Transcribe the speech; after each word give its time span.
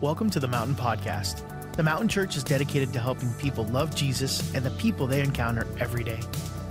Welcome 0.00 0.30
to 0.30 0.40
the 0.40 0.48
Mountain 0.48 0.76
Podcast. 0.76 1.42
The 1.76 1.82
Mountain 1.82 2.08
Church 2.08 2.34
is 2.34 2.42
dedicated 2.42 2.90
to 2.94 2.98
helping 2.98 3.30
people 3.34 3.64
love 3.66 3.94
Jesus 3.94 4.54
and 4.54 4.64
the 4.64 4.70
people 4.70 5.06
they 5.06 5.20
encounter 5.20 5.66
every 5.78 6.02
day. 6.02 6.20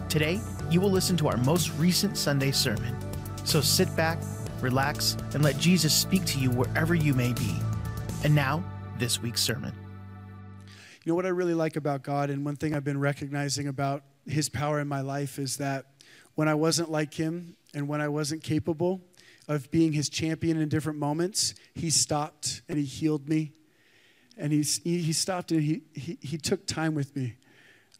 Today, 0.10 0.42
you 0.72 0.82
will 0.82 0.90
listen 0.90 1.16
to 1.18 1.28
our 1.28 1.38
most 1.38 1.70
recent 1.78 2.18
Sunday 2.18 2.50
sermon. 2.50 2.98
So 3.44 3.62
sit 3.62 3.96
back, 3.96 4.20
relax, 4.62 5.16
and 5.36 5.44
let 5.44 5.60
Jesus 5.60 5.94
speak 5.94 6.26
to 6.26 6.40
you 6.40 6.50
wherever 6.50 6.96
you 6.96 7.14
may 7.14 7.34
be. 7.34 7.56
And 8.24 8.34
now, 8.34 8.64
this 8.98 9.22
week's 9.22 9.44
sermon. 9.44 9.76
You 11.06 11.12
know 11.12 11.16
what 11.16 11.28
I 11.28 11.30
really 11.30 11.54
like 11.54 11.76
about 11.76 12.02
God, 12.02 12.32
and 12.32 12.44
one 12.44 12.56
thing 12.56 12.74
I've 12.74 12.84
been 12.84 13.00
recognizing 13.00 13.68
about 13.68 14.06
His 14.26 14.50
power 14.50 14.80
in 14.80 14.88
my 14.88 15.02
life 15.02 15.38
is 15.38 15.58
that 15.58 15.86
when 16.34 16.48
I 16.48 16.56
wasn't 16.56 16.90
like 16.90 17.14
Him 17.14 17.58
and 17.76 17.88
when 17.88 18.02
I 18.02 18.08
wasn't 18.08 18.42
capable, 18.42 19.02
of 19.50 19.70
being 19.72 19.92
his 19.92 20.10
champion 20.10 20.62
in 20.62 20.70
different 20.70 21.00
moments, 21.00 21.56
he 21.74 21.90
stopped 21.90 22.62
and 22.70 22.78
he 22.78 22.86
healed 22.86 23.28
me. 23.28 23.52
And 24.38 24.54
he, 24.54 24.62
he 24.62 25.12
stopped 25.12 25.52
and 25.52 25.62
he, 25.62 25.82
he, 25.94 26.18
he 26.22 26.38
took 26.38 26.66
time 26.68 26.94
with 26.94 27.14
me. 27.16 27.36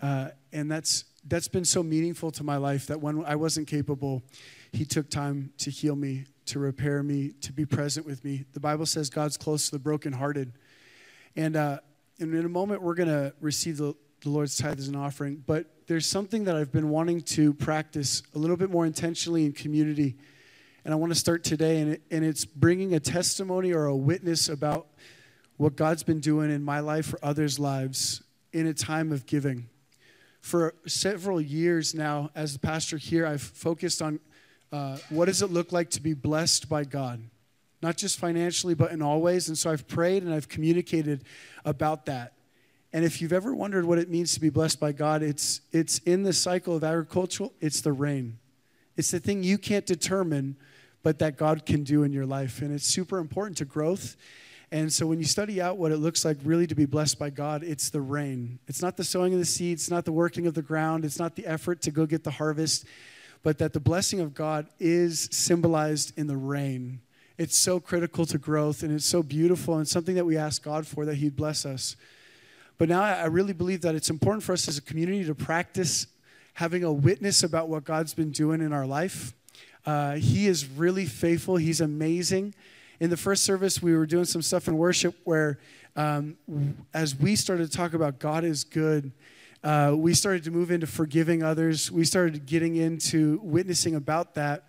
Uh, 0.02 0.30
and 0.54 0.72
that's, 0.72 1.06
that's 1.28 1.48
been 1.48 1.66
so 1.66 1.82
meaningful 1.82 2.32
to 2.32 2.44
my 2.44 2.56
life 2.56 2.86
that 2.88 3.02
when 3.02 3.26
I 3.26 3.36
wasn't 3.36 3.68
capable, 3.68 4.22
he 4.72 4.86
took 4.86 5.10
time 5.10 5.52
to 5.58 5.72
heal 5.72 5.96
me, 5.96 6.26
to 6.46 6.60
repair 6.60 7.02
me, 7.02 7.32
to 7.42 7.52
be 7.52 7.66
present 7.66 8.06
with 8.06 8.24
me. 8.24 8.46
The 8.54 8.60
Bible 8.60 8.86
says 8.86 9.10
God's 9.10 9.36
close 9.36 9.66
to 9.66 9.72
the 9.72 9.80
brokenhearted. 9.80 10.54
And, 11.36 11.56
uh, 11.56 11.80
and 12.20 12.34
in 12.34 12.46
a 12.46 12.50
moment, 12.50 12.84
we're 12.84 12.94
going 12.94 13.10
to 13.10 13.34
receive 13.42 13.78
the, 13.78 13.96
the 14.22 14.30
Lord's 14.30 14.56
tithe 14.56 14.78
as 14.78 14.88
an 14.88 14.96
offering. 14.96 15.44
But 15.46 15.66
there's 15.88 16.06
something 16.06 16.44
that 16.44 16.56
I've 16.56 16.72
been 16.72 16.90
wanting 16.90 17.22
to 17.22 17.56
practice 17.56 18.22
a 18.36 18.38
little 18.38 18.56
bit 18.56 18.70
more 18.70 18.86
intentionally 18.86 19.46
in 19.46 19.52
community 19.52 20.16
and 20.86 20.94
I 20.94 20.98
want 20.98 21.12
to 21.12 21.20
start 21.20 21.44
today, 21.44 21.82
and, 21.82 21.94
it, 21.94 22.02
and 22.10 22.24
it's 22.24 22.46
bringing 22.46 22.94
a 22.94 23.00
testimony 23.00 23.74
or 23.74 23.86
a 23.86 23.96
witness 23.96 24.50
about 24.50 24.88
what 25.58 25.76
God's 25.76 26.04
been 26.04 26.20
doing 26.20 26.52
in 26.52 26.64
my 26.64 26.80
life 26.80 27.14
or 27.14 27.20
others' 27.22 27.60
lives 27.60 28.24
in 28.54 28.66
a 28.66 28.74
time 28.74 29.12
of 29.12 29.26
giving. 29.26 29.68
For 30.42 30.74
several 30.88 31.42
years 31.42 31.94
now, 31.94 32.32
as 32.34 32.54
the 32.54 32.60
pastor 32.60 32.98
here, 32.98 33.26
I've 33.26 33.42
focused 33.42 34.02
on 34.02 34.20
uh, 34.72 34.98
what 35.10 35.26
does 35.26 35.42
it 35.42 35.52
look 35.52 35.72
like 35.72 35.90
to 35.92 36.02
be 36.02 36.14
blessed 36.14 36.70
by 36.70 36.86
God? 36.86 37.22
Not 37.82 37.98
just 37.98 38.20
financially, 38.20 38.74
but 38.74 38.92
in 38.92 39.02
all 39.02 39.22
ways. 39.22 39.48
And 39.48 39.58
so 39.58 39.70
I've 39.70 39.88
prayed 39.88 40.24
and 40.24 40.34
I've 40.34 40.48
communicated 40.48 41.24
about 41.66 42.06
that. 42.06 42.34
And 42.92 43.06
if 43.06 43.22
you've 43.22 43.34
ever 43.34 43.54
wondered 43.54 43.86
what 43.86 44.00
it 44.00 44.10
means 44.10 44.34
to 44.34 44.40
be 44.40 44.50
blessed 44.50 44.80
by 44.80 44.92
God, 44.92 45.22
it's, 45.22 45.62
it's 45.72 46.00
in 46.00 46.24
the 46.24 46.34
cycle 46.34 46.76
of 46.76 46.84
agricultural, 46.84 47.54
it's 47.62 47.82
the 47.82 47.92
rain. 47.92 48.39
It's 49.00 49.12
the 49.12 49.20
thing 49.22 49.44
you 49.44 49.58
can't 49.58 49.86
determine, 49.86 50.58
but 51.04 51.20
that 51.20 51.38
God 51.38 51.66
can 51.66 51.86
do 51.86 52.04
in 52.04 52.12
your 52.12 52.26
life. 52.26 52.62
And 52.62 52.74
it's 52.74 52.86
super 52.86 53.18
important 53.18 53.56
to 53.60 53.66
growth. 53.66 54.18
And 54.74 54.92
so 54.92 55.08
when 55.08 55.20
you 55.20 55.24
study 55.24 55.62
out 55.62 55.78
what 55.78 55.94
it 55.94 56.00
looks 56.00 56.26
like 56.26 56.36
really 56.44 56.68
to 56.68 56.76
be 56.76 56.86
blessed 56.86 57.18
by 57.18 57.30
God, 57.30 57.64
it's 57.64 57.90
the 57.92 58.02
rain. 58.02 58.60
It's 58.68 58.82
not 58.82 58.98
the 58.98 59.06
sowing 59.06 59.32
of 59.32 59.40
the 59.40 59.46
seeds, 59.46 59.84
it's 59.84 59.90
not 59.90 60.04
the 60.04 60.12
working 60.12 60.48
of 60.48 60.54
the 60.54 60.62
ground, 60.62 61.06
it's 61.06 61.18
not 61.18 61.38
the 61.38 61.48
effort 61.48 61.82
to 61.84 61.92
go 61.92 62.06
get 62.06 62.26
the 62.26 62.32
harvest, 62.32 62.84
but 63.42 63.58
that 63.60 63.72
the 63.72 63.80
blessing 63.80 64.20
of 64.20 64.34
God 64.34 64.68
is 64.82 65.30
symbolized 65.32 66.12
in 66.18 66.28
the 66.28 66.36
rain. 66.36 67.00
It's 67.38 67.58
so 67.58 67.80
critical 67.80 68.26
to 68.26 68.38
growth 68.38 68.84
and 68.84 68.92
it's 68.92 69.06
so 69.06 69.24
beautiful 69.24 69.78
and 69.78 69.88
something 69.88 70.16
that 70.16 70.26
we 70.26 70.36
ask 70.36 70.62
God 70.62 70.86
for 70.86 71.06
that 71.06 71.16
He'd 71.16 71.38
bless 71.38 71.66
us. 71.66 71.96
But 72.78 72.90
now 72.90 73.02
I 73.02 73.28
really 73.28 73.54
believe 73.54 73.80
that 73.84 73.96
it's 73.96 74.10
important 74.10 74.44
for 74.44 74.52
us 74.52 74.68
as 74.68 74.78
a 74.78 74.82
community 74.82 75.24
to 75.24 75.34
practice 75.34 76.06
having 76.54 76.84
a 76.84 76.92
witness 76.92 77.44
about 77.44 77.70
what 77.70 77.84
God's 77.84 78.14
been 78.14 78.32
doing 78.32 78.62
in 78.62 78.74
our 78.74 78.86
life. 78.86 79.34
Uh, 79.86 80.16
he 80.16 80.48
is 80.48 80.68
really 80.68 81.06
faithful, 81.06 81.56
He's 81.58 81.82
amazing. 81.82 82.54
In 83.00 83.10
the 83.10 83.18
first 83.18 83.46
service, 83.46 83.82
we 83.82 83.96
were 83.96 84.06
doing 84.06 84.26
some 84.26 84.42
stuff 84.42 84.68
in 84.68 84.78
worship 84.78 85.16
where, 85.24 85.60
um, 85.96 86.38
as 86.94 87.16
we 87.16 87.36
started 87.36 87.72
to 87.72 87.78
talk 87.78 87.94
about 87.94 88.20
God 88.20 88.44
is 88.44 88.66
good, 88.66 89.14
uh, 89.64 89.94
we 89.96 90.14
started 90.14 90.44
to 90.44 90.52
move 90.52 90.72
into 90.72 90.88
forgiving 90.88 91.44
others. 91.44 91.92
We 91.92 92.04
started 92.06 92.46
getting 92.46 92.76
into 92.76 93.40
witnessing 93.42 93.96
about 93.96 94.36
that. 94.36 94.66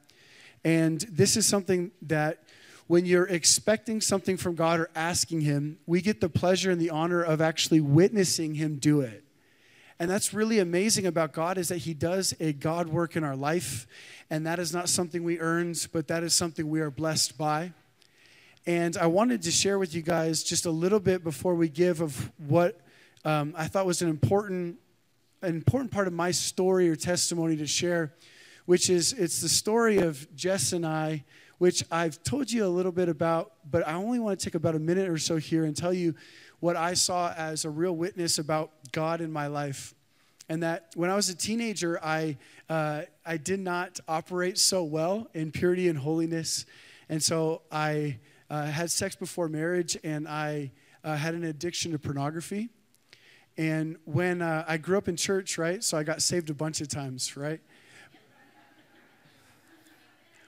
And 0.64 1.00
this 1.10 1.36
is 1.36 1.46
something 1.46 1.90
that 2.02 2.42
when 2.86 3.06
you're 3.06 3.28
expecting 3.28 4.00
something 4.00 4.36
from 4.36 4.56
God 4.56 4.80
or 4.80 4.90
asking 4.96 5.42
Him, 5.42 5.78
we 5.86 6.00
get 6.00 6.20
the 6.20 6.28
pleasure 6.28 6.70
and 6.70 6.80
the 6.80 6.90
honor 6.90 7.22
of 7.22 7.40
actually 7.40 7.80
witnessing 7.80 8.54
Him 8.54 8.76
do 8.76 9.00
it. 9.00 9.24
And 10.00 10.08
that's 10.08 10.32
really 10.32 10.60
amazing 10.60 11.06
about 11.06 11.34
God 11.34 11.58
is 11.58 11.68
that 11.68 11.76
He 11.76 11.92
does 11.92 12.34
a 12.40 12.54
God 12.54 12.88
work 12.88 13.16
in 13.16 13.22
our 13.22 13.36
life. 13.36 13.86
And 14.30 14.46
that 14.46 14.58
is 14.58 14.72
not 14.72 14.88
something 14.88 15.22
we 15.22 15.38
earned, 15.38 15.88
but 15.92 16.08
that 16.08 16.22
is 16.22 16.34
something 16.34 16.70
we 16.70 16.80
are 16.80 16.90
blessed 16.90 17.36
by. 17.36 17.74
And 18.66 18.96
I 18.96 19.08
wanted 19.08 19.42
to 19.42 19.50
share 19.50 19.78
with 19.78 19.94
you 19.94 20.00
guys 20.00 20.42
just 20.42 20.64
a 20.64 20.70
little 20.70 21.00
bit 21.00 21.22
before 21.22 21.54
we 21.54 21.68
give 21.68 22.00
of 22.00 22.32
what 22.38 22.80
um, 23.26 23.52
I 23.54 23.66
thought 23.66 23.84
was 23.84 24.00
an 24.00 24.08
important, 24.08 24.78
an 25.42 25.54
important 25.54 25.90
part 25.90 26.06
of 26.06 26.14
my 26.14 26.30
story 26.30 26.88
or 26.88 26.96
testimony 26.96 27.58
to 27.58 27.66
share, 27.66 28.14
which 28.64 28.88
is 28.88 29.12
it's 29.12 29.42
the 29.42 29.50
story 29.50 29.98
of 29.98 30.34
Jess 30.34 30.72
and 30.72 30.86
I, 30.86 31.24
which 31.58 31.84
I've 31.90 32.22
told 32.22 32.50
you 32.50 32.64
a 32.64 32.68
little 32.68 32.92
bit 32.92 33.10
about, 33.10 33.52
but 33.70 33.86
I 33.86 33.92
only 33.92 34.18
want 34.18 34.40
to 34.40 34.44
take 34.46 34.54
about 34.54 34.74
a 34.74 34.78
minute 34.78 35.10
or 35.10 35.18
so 35.18 35.36
here 35.36 35.66
and 35.66 35.76
tell 35.76 35.92
you 35.92 36.14
what 36.60 36.76
I 36.76 36.94
saw 36.94 37.32
as 37.32 37.66
a 37.66 37.70
real 37.70 37.96
witness 37.96 38.38
about 38.38 38.70
God 38.92 39.20
in 39.20 39.32
my 39.32 39.46
life. 39.46 39.94
And 40.48 40.62
that 40.62 40.90
when 40.96 41.10
I 41.10 41.14
was 41.14 41.28
a 41.28 41.34
teenager, 41.34 41.98
I, 42.02 42.36
uh, 42.68 43.02
I 43.24 43.36
did 43.36 43.60
not 43.60 44.00
operate 44.08 44.58
so 44.58 44.82
well 44.82 45.28
in 45.32 45.52
purity 45.52 45.88
and 45.88 45.96
holiness. 45.96 46.66
And 47.08 47.22
so 47.22 47.62
I 47.70 48.18
uh, 48.50 48.64
had 48.66 48.90
sex 48.90 49.14
before 49.14 49.48
marriage 49.48 49.96
and 50.02 50.26
I 50.26 50.72
uh, 51.04 51.14
had 51.14 51.34
an 51.34 51.44
addiction 51.44 51.92
to 51.92 51.98
pornography. 51.98 52.68
And 53.56 53.96
when 54.04 54.42
uh, 54.42 54.64
I 54.66 54.76
grew 54.76 54.98
up 54.98 55.08
in 55.08 55.16
church, 55.16 55.58
right, 55.58 55.84
so 55.84 55.96
I 55.96 56.02
got 56.02 56.22
saved 56.22 56.50
a 56.50 56.54
bunch 56.54 56.80
of 56.80 56.88
times, 56.88 57.36
right? 57.36 57.60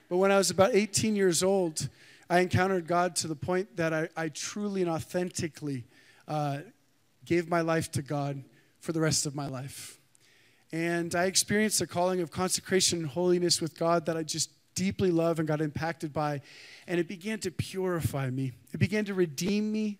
But 0.09 0.17
when 0.17 0.31
I 0.31 0.37
was 0.37 0.51
about 0.51 0.75
18 0.75 1.15
years 1.15 1.43
old, 1.43 1.89
I 2.29 2.39
encountered 2.39 2.87
God 2.87 3.15
to 3.17 3.27
the 3.27 3.35
point 3.35 3.77
that 3.77 3.93
I, 3.93 4.09
I 4.15 4.29
truly 4.29 4.81
and 4.81 4.89
authentically 4.91 5.85
uh, 6.27 6.59
gave 7.25 7.49
my 7.49 7.61
life 7.61 7.91
to 7.93 8.01
God 8.01 8.43
for 8.79 8.91
the 8.91 9.01
rest 9.01 9.25
of 9.25 9.35
my 9.35 9.47
life. 9.47 9.99
And 10.71 11.13
I 11.13 11.25
experienced 11.25 11.81
a 11.81 11.87
calling 11.87 12.19
of 12.21 12.31
consecration 12.31 12.99
and 12.99 13.07
holiness 13.07 13.61
with 13.61 13.77
God 13.77 14.07
that 14.07 14.17
I 14.17 14.23
just 14.23 14.49
deeply 14.75 15.11
love 15.11 15.39
and 15.39 15.47
got 15.47 15.61
impacted 15.61 16.11
by. 16.11 16.41
And 16.87 16.99
it 16.99 17.07
began 17.07 17.39
to 17.39 17.51
purify 17.51 18.29
me, 18.29 18.53
it 18.73 18.79
began 18.79 19.05
to 19.05 19.13
redeem 19.13 19.71
me. 19.71 19.99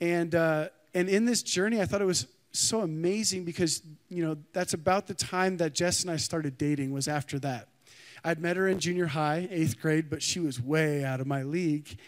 And, 0.00 0.34
uh, 0.34 0.68
and 0.94 1.08
in 1.08 1.26
this 1.26 1.42
journey, 1.42 1.80
I 1.80 1.84
thought 1.84 2.00
it 2.00 2.06
was 2.06 2.26
so 2.52 2.80
amazing 2.80 3.44
because, 3.44 3.82
you 4.08 4.24
know, 4.24 4.36
that's 4.52 4.72
about 4.72 5.06
the 5.06 5.14
time 5.14 5.58
that 5.58 5.74
Jess 5.74 6.02
and 6.02 6.10
I 6.10 6.16
started 6.16 6.56
dating, 6.56 6.92
was 6.92 7.06
after 7.06 7.38
that. 7.40 7.68
I'd 8.24 8.40
met 8.40 8.56
her 8.56 8.68
in 8.68 8.80
junior 8.80 9.06
high, 9.06 9.48
eighth 9.50 9.80
grade, 9.80 10.10
but 10.10 10.22
she 10.22 10.40
was 10.40 10.60
way 10.60 11.04
out 11.04 11.20
of 11.20 11.26
my 11.26 11.42
league. 11.42 11.98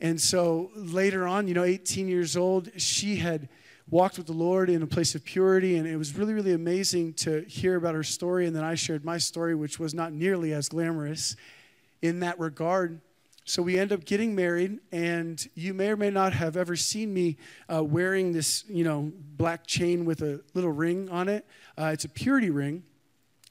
And 0.00 0.20
so 0.20 0.70
later 0.74 1.26
on, 1.26 1.46
you 1.46 1.54
know, 1.54 1.64
18 1.64 2.08
years 2.08 2.36
old, 2.36 2.70
she 2.80 3.16
had 3.16 3.48
walked 3.92 4.16
with 4.16 4.26
the 4.26 4.32
Lord 4.32 4.70
in 4.70 4.82
a 4.82 4.86
place 4.86 5.14
of 5.14 5.22
purity. 5.22 5.76
And 5.76 5.86
it 5.86 5.98
was 5.98 6.16
really, 6.16 6.32
really 6.32 6.54
amazing 6.54 7.12
to 7.14 7.42
hear 7.42 7.76
about 7.76 7.94
her 7.94 8.02
story. 8.02 8.46
And 8.46 8.56
then 8.56 8.64
I 8.64 8.74
shared 8.74 9.04
my 9.04 9.18
story, 9.18 9.54
which 9.54 9.78
was 9.78 9.92
not 9.92 10.12
nearly 10.12 10.54
as 10.54 10.70
glamorous 10.70 11.36
in 12.00 12.20
that 12.20 12.40
regard. 12.40 13.02
So 13.44 13.60
we 13.60 13.78
end 13.78 13.92
up 13.92 14.04
getting 14.04 14.34
married, 14.34 14.78
and 14.92 15.46
you 15.54 15.74
may 15.74 15.88
or 15.88 15.96
may 15.96 16.10
not 16.10 16.32
have 16.32 16.56
ever 16.56 16.74
seen 16.74 17.12
me 17.12 17.36
uh, 17.72 17.82
wearing 17.84 18.32
this, 18.32 18.64
you 18.68 18.84
know, 18.84 19.12
black 19.36 19.66
chain 19.66 20.04
with 20.04 20.22
a 20.22 20.40
little 20.54 20.70
ring 20.70 21.10
on 21.10 21.28
it. 21.28 21.44
Uh, 21.76 21.90
it's 21.92 22.04
a 22.04 22.08
purity 22.08 22.50
ring. 22.50 22.84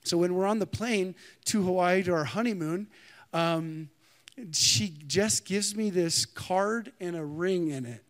So 0.03 0.18
when 0.18 0.34
we're 0.34 0.47
on 0.47 0.59
the 0.59 0.66
plane 0.66 1.13
to 1.46 1.62
Hawaii 1.62 2.01
to 2.03 2.13
our 2.13 2.24
honeymoon, 2.24 2.88
um, 3.31 3.90
she 4.53 4.96
just 5.06 5.46
gives 5.46 5.75
me 5.75 5.90
this 5.90 6.25
card 6.25 6.94
and 7.00 7.16
a 7.16 7.24
ring 7.24 7.68
in 7.68 7.85
it. 7.85 8.03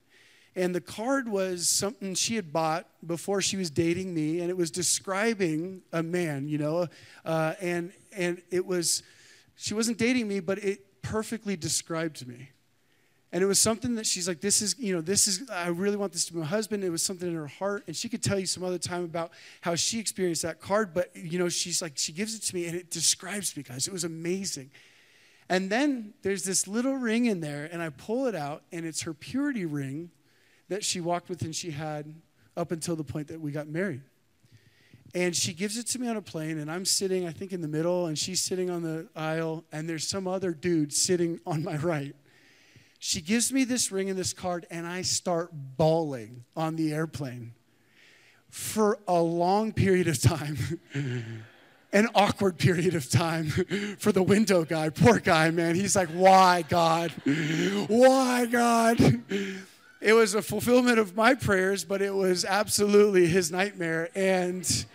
And 0.56 0.76
the 0.76 0.82
card 0.82 1.30
was 1.30 1.70
something 1.70 2.14
she 2.14 2.36
had 2.36 2.52
bought 2.52 2.86
before 3.06 3.42
she 3.42 3.56
was 3.56 3.70
dating 3.70 4.14
me, 4.14 4.42
and 4.42 4.50
it 4.50 4.58
was 4.58 4.70
describing 4.70 5.82
a 5.94 6.04
man, 6.04 6.48
you 6.50 6.58
know, 6.58 6.88
uh, 7.24 7.54
and 7.62 7.94
and 8.16 8.42
it 8.50 8.66
was 8.66 9.04
she 9.56 9.74
wasn't 9.74 9.98
dating 9.98 10.28
me, 10.28 10.40
but 10.40 10.58
it 10.60 11.02
perfectly 11.02 11.56
described 11.56 12.28
me. 12.28 12.50
And 13.34 13.42
it 13.42 13.48
was 13.48 13.60
something 13.60 13.96
that 13.96 14.06
she's 14.06 14.28
like, 14.28 14.42
this 14.42 14.62
is, 14.62 14.78
you 14.78 14.94
know, 14.94 15.00
this 15.00 15.26
is, 15.26 15.50
I 15.50 15.68
really 15.68 15.96
want 15.96 16.12
this 16.12 16.26
to 16.26 16.34
be 16.34 16.40
my 16.40 16.46
husband. 16.46 16.84
It 16.84 16.90
was 16.90 17.02
something 17.02 17.30
in 17.30 17.36
her 17.36 17.48
heart. 17.48 17.84
And 17.88 17.96
she 17.96 18.10
could 18.10 18.22
tell 18.22 18.38
you 18.38 18.46
some 18.46 18.62
other 18.62 18.78
time 18.78 19.06
about 19.06 19.32
how 19.62 19.76
she 19.76 20.00
experienced 20.00 20.42
that 20.42 20.60
card. 20.60 20.94
But, 20.94 21.16
you 21.16 21.40
know, 21.40 21.48
she's 21.48 21.82
like, 21.82 21.94
she 21.96 22.12
gives 22.12 22.36
it 22.36 22.42
to 22.42 22.56
me 22.56 22.68
and 22.68 22.76
it 22.76 22.92
describes 22.92 23.56
me, 23.56 23.64
guys. 23.64 23.88
It 23.88 23.94
was 23.94 24.04
amazing. 24.04 24.70
And 25.48 25.70
then 25.70 26.14
there's 26.24 26.44
this 26.44 26.68
little 26.68 26.96
ring 26.96 27.26
in 27.26 27.42
there, 27.42 27.70
and 27.72 27.82
I 27.82 27.90
pull 27.90 28.26
it 28.28 28.36
out, 28.36 28.64
and 28.72 28.86
it's 28.86 29.02
her 29.02 29.14
purity 29.14 29.66
ring 29.66 30.10
that 30.72 30.86
she 30.86 31.02
walked 31.02 31.28
with 31.28 31.42
and 31.42 31.54
she 31.54 31.70
had 31.70 32.16
up 32.56 32.72
until 32.72 32.96
the 32.96 33.04
point 33.04 33.28
that 33.28 33.42
we 33.42 33.52
got 33.52 33.68
married. 33.68 34.02
And 35.14 35.36
she 35.36 35.52
gives 35.52 35.78
it 35.78 35.86
to 35.88 36.00
me 36.00 36.08
on 36.08 36.16
a 36.16 36.22
plane, 36.22 36.60
and 36.60 36.72
I'm 36.72 36.86
sitting, 36.86 37.28
I 37.28 37.32
think, 37.32 37.52
in 37.52 37.60
the 37.60 37.68
middle, 37.68 38.06
and 38.06 38.18
she's 38.18 38.40
sitting 38.40 38.70
on 38.70 38.82
the 38.82 39.10
aisle, 39.14 39.66
and 39.74 39.90
there's 39.90 40.08
some 40.08 40.30
other 40.30 40.54
dude 40.54 40.94
sitting 40.94 41.42
on 41.46 41.62
my 41.62 41.76
right. 41.92 42.16
She 43.00 43.20
gives 43.20 43.52
me 43.52 43.66
this 43.66 43.92
ring 43.92 44.10
and 44.10 44.18
this 44.18 44.32
card, 44.32 44.66
and 44.72 44.88
I 44.88 45.02
start 45.02 45.50
bawling 45.52 46.46
on 46.56 46.78
the 46.78 46.94
airplane 46.94 47.52
for 48.50 48.98
a 49.10 49.22
long 49.22 49.74
period 49.74 50.08
of 50.08 50.22
time. 50.22 50.58
An 51.94 52.08
awkward 52.16 52.58
period 52.58 52.96
of 52.96 53.10
time 53.10 53.48
for 54.00 54.14
the 54.14 54.24
window 54.24 54.64
guy. 54.64 54.88
Poor 54.88 55.20
guy, 55.20 55.52
man. 55.52 55.76
He's 55.76 55.98
like, 55.98 56.08
Why, 56.08 56.62
God? 56.62 57.12
Why, 57.90 58.46
God? 58.46 59.22
It 60.02 60.14
was 60.14 60.34
a 60.34 60.42
fulfillment 60.42 60.98
of 60.98 61.16
my 61.16 61.36
prayers, 61.36 61.86
but 61.86 62.02
it 62.02 62.14
was 62.14 62.44
absolutely 62.44 63.28
his 63.28 63.52
nightmare. 63.52 64.10
And 64.16 64.86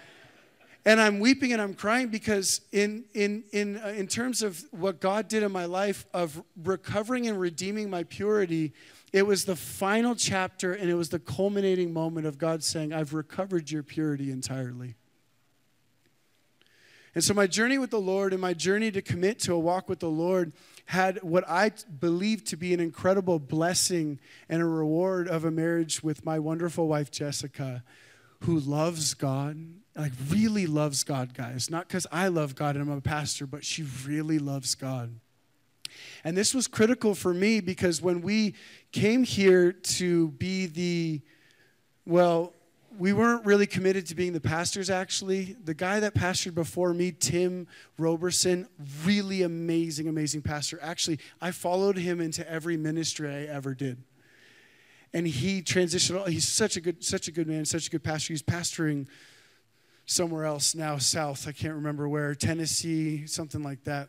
and 0.85 1.01
I'm 1.01 1.21
weeping 1.21 1.53
and 1.53 1.63
I'm 1.63 1.75
crying 1.75 2.09
because 2.09 2.61
in 2.73 3.05
in 3.15 3.45
in 3.53 3.77
uh, 3.77 3.89
in 3.89 4.09
terms 4.09 4.43
of 4.43 4.65
what 4.73 5.01
God 5.01 5.29
did 5.29 5.45
in 5.45 5.53
my 5.53 5.65
life 5.65 6.07
of 6.13 6.43
recovering 6.61 7.29
and 7.29 7.39
redeeming 7.39 7.89
my 7.89 8.03
purity, 8.03 8.73
it 9.13 9.25
was 9.25 9.45
the 9.45 9.55
final 9.55 10.17
chapter 10.17 10.73
and 10.73 10.91
it 10.91 10.95
was 10.95 11.09
the 11.09 11.21
culminating 11.21 11.93
moment 11.93 12.27
of 12.27 12.37
God 12.37 12.65
saying, 12.65 12.93
"I've 12.93 13.15
recovered 13.15 13.71
your 13.71 13.85
purity 13.85 14.33
entirely." 14.33 14.97
And 17.15 17.23
so 17.23 17.33
my 17.33 17.47
journey 17.47 17.79
with 17.79 17.91
the 17.91 18.01
Lord 18.01 18.33
and 18.33 18.43
my 18.43 18.55
journey 18.55 18.91
to 18.91 19.03
commit 19.03 19.39
to 19.41 19.55
a 19.55 19.59
walk 19.59 19.89
with 19.89 20.01
the 20.01 20.11
Lord 20.11 20.53
had 20.87 21.23
what 21.23 21.45
I 21.49 21.73
believe 22.01 22.45
to 22.45 22.57
be 22.57 22.73
an 22.73 22.81
incredible 22.81 23.39
blessing 23.39 24.21
and 24.49 24.63
a 24.63 24.67
reward 24.67 25.29
of 25.29 25.45
a 25.45 25.51
marriage 25.51 26.03
with 26.03 26.25
my 26.25 26.39
wonderful 26.39 26.89
wife 26.89 27.11
Jessica, 27.11 27.83
who 28.41 28.59
loves 28.59 29.15
God 29.15 29.57
like 29.97 30.13
really 30.29 30.67
loves 30.67 31.05
God, 31.05 31.35
guys. 31.35 31.71
Not 31.71 31.89
because 31.89 32.07
I 32.13 32.29
love 32.29 32.55
God 32.55 32.77
and 32.77 32.91
I'm 32.91 32.97
a 32.97 33.01
pastor, 33.01 33.47
but 33.47 33.65
she 33.65 33.85
really 34.05 34.39
loves 34.39 34.75
God. 34.75 35.19
And 36.25 36.37
this 36.37 36.55
was 36.55 36.67
critical 36.67 37.15
for 37.15 37.33
me 37.33 37.61
because 37.61 38.03
when 38.03 38.21
we 38.21 38.55
came 38.93 39.25
here 39.25 39.73
to 39.73 40.29
be 40.33 40.67
the, 40.67 41.23
well, 42.05 42.53
we 42.99 43.13
weren't 43.13 43.45
really 43.45 43.67
committed 43.67 44.07
to 44.07 44.15
being 44.15 44.33
the 44.33 44.41
pastors 44.41 44.91
actually. 44.91 45.57
The 45.65 45.75
guy 45.75 46.01
that 46.01 46.15
pastored 46.15 46.55
before 46.55 46.95
me, 46.95 47.13
Tim 47.13 47.67
Roberson, 47.99 48.69
really 49.05 49.43
amazing, 49.43 50.09
amazing 50.09 50.43
pastor. 50.43 50.79
Actually, 50.83 51.19
I 51.41 51.51
followed 51.51 51.97
him 51.97 52.21
into 52.21 52.49
every 52.51 52.77
ministry 52.77 53.29
I 53.29 53.43
ever 53.45 53.75
did. 53.75 54.03
And 55.13 55.27
he 55.27 55.63
transitioned, 55.63 56.29
he's 56.29 56.49
such 56.49 56.77
a 56.77 56.81
good, 56.81 57.05
such 57.05 57.29
a 57.29 57.33
good 57.33 57.47
man, 57.47 57.65
such 57.65 57.87
a 57.87 57.91
good 57.91 58.05
pastor. 58.05 58.33
He's 58.33 58.43
pastoring 58.43 59.07
somewhere 60.05 60.45
else 60.45 60.75
now, 60.75 60.99
south. 60.99 61.47
I 61.49 61.53
can't 61.53 61.75
remember 61.75 62.09
where, 62.09 62.35
Tennessee, 62.35 63.27
something 63.27 63.63
like 63.63 63.85
that. 63.85 64.09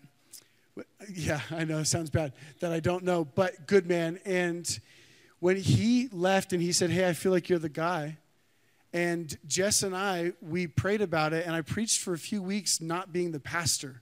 Yeah, 1.12 1.42
I 1.52 1.64
know, 1.64 1.84
sounds 1.84 2.10
bad 2.10 2.34
that 2.60 2.72
I 2.72 2.80
don't 2.80 3.04
know, 3.04 3.26
but 3.26 3.68
good 3.68 3.88
man. 3.88 4.20
And 4.26 4.80
when 5.40 5.58
he 5.58 6.08
left 6.12 6.54
and 6.54 6.62
he 6.62 6.72
said, 6.72 6.90
Hey, 6.90 7.08
I 7.08 7.14
feel 7.14 7.32
like 7.32 7.50
you're 7.50 7.60
the 7.60 7.70
guy. 7.70 8.18
And 8.94 9.38
Jess 9.46 9.84
and 9.84 9.96
I, 9.96 10.34
we 10.42 10.68
prayed 10.68 11.02
about 11.02 11.34
it, 11.34 11.46
and 11.46 11.56
I 11.56 11.62
preached 11.62 12.02
for 12.02 12.14
a 12.14 12.18
few 12.18 12.42
weeks 12.42 12.82
not 12.82 13.12
being 13.12 13.32
the 13.32 13.40
pastor. 13.40 14.02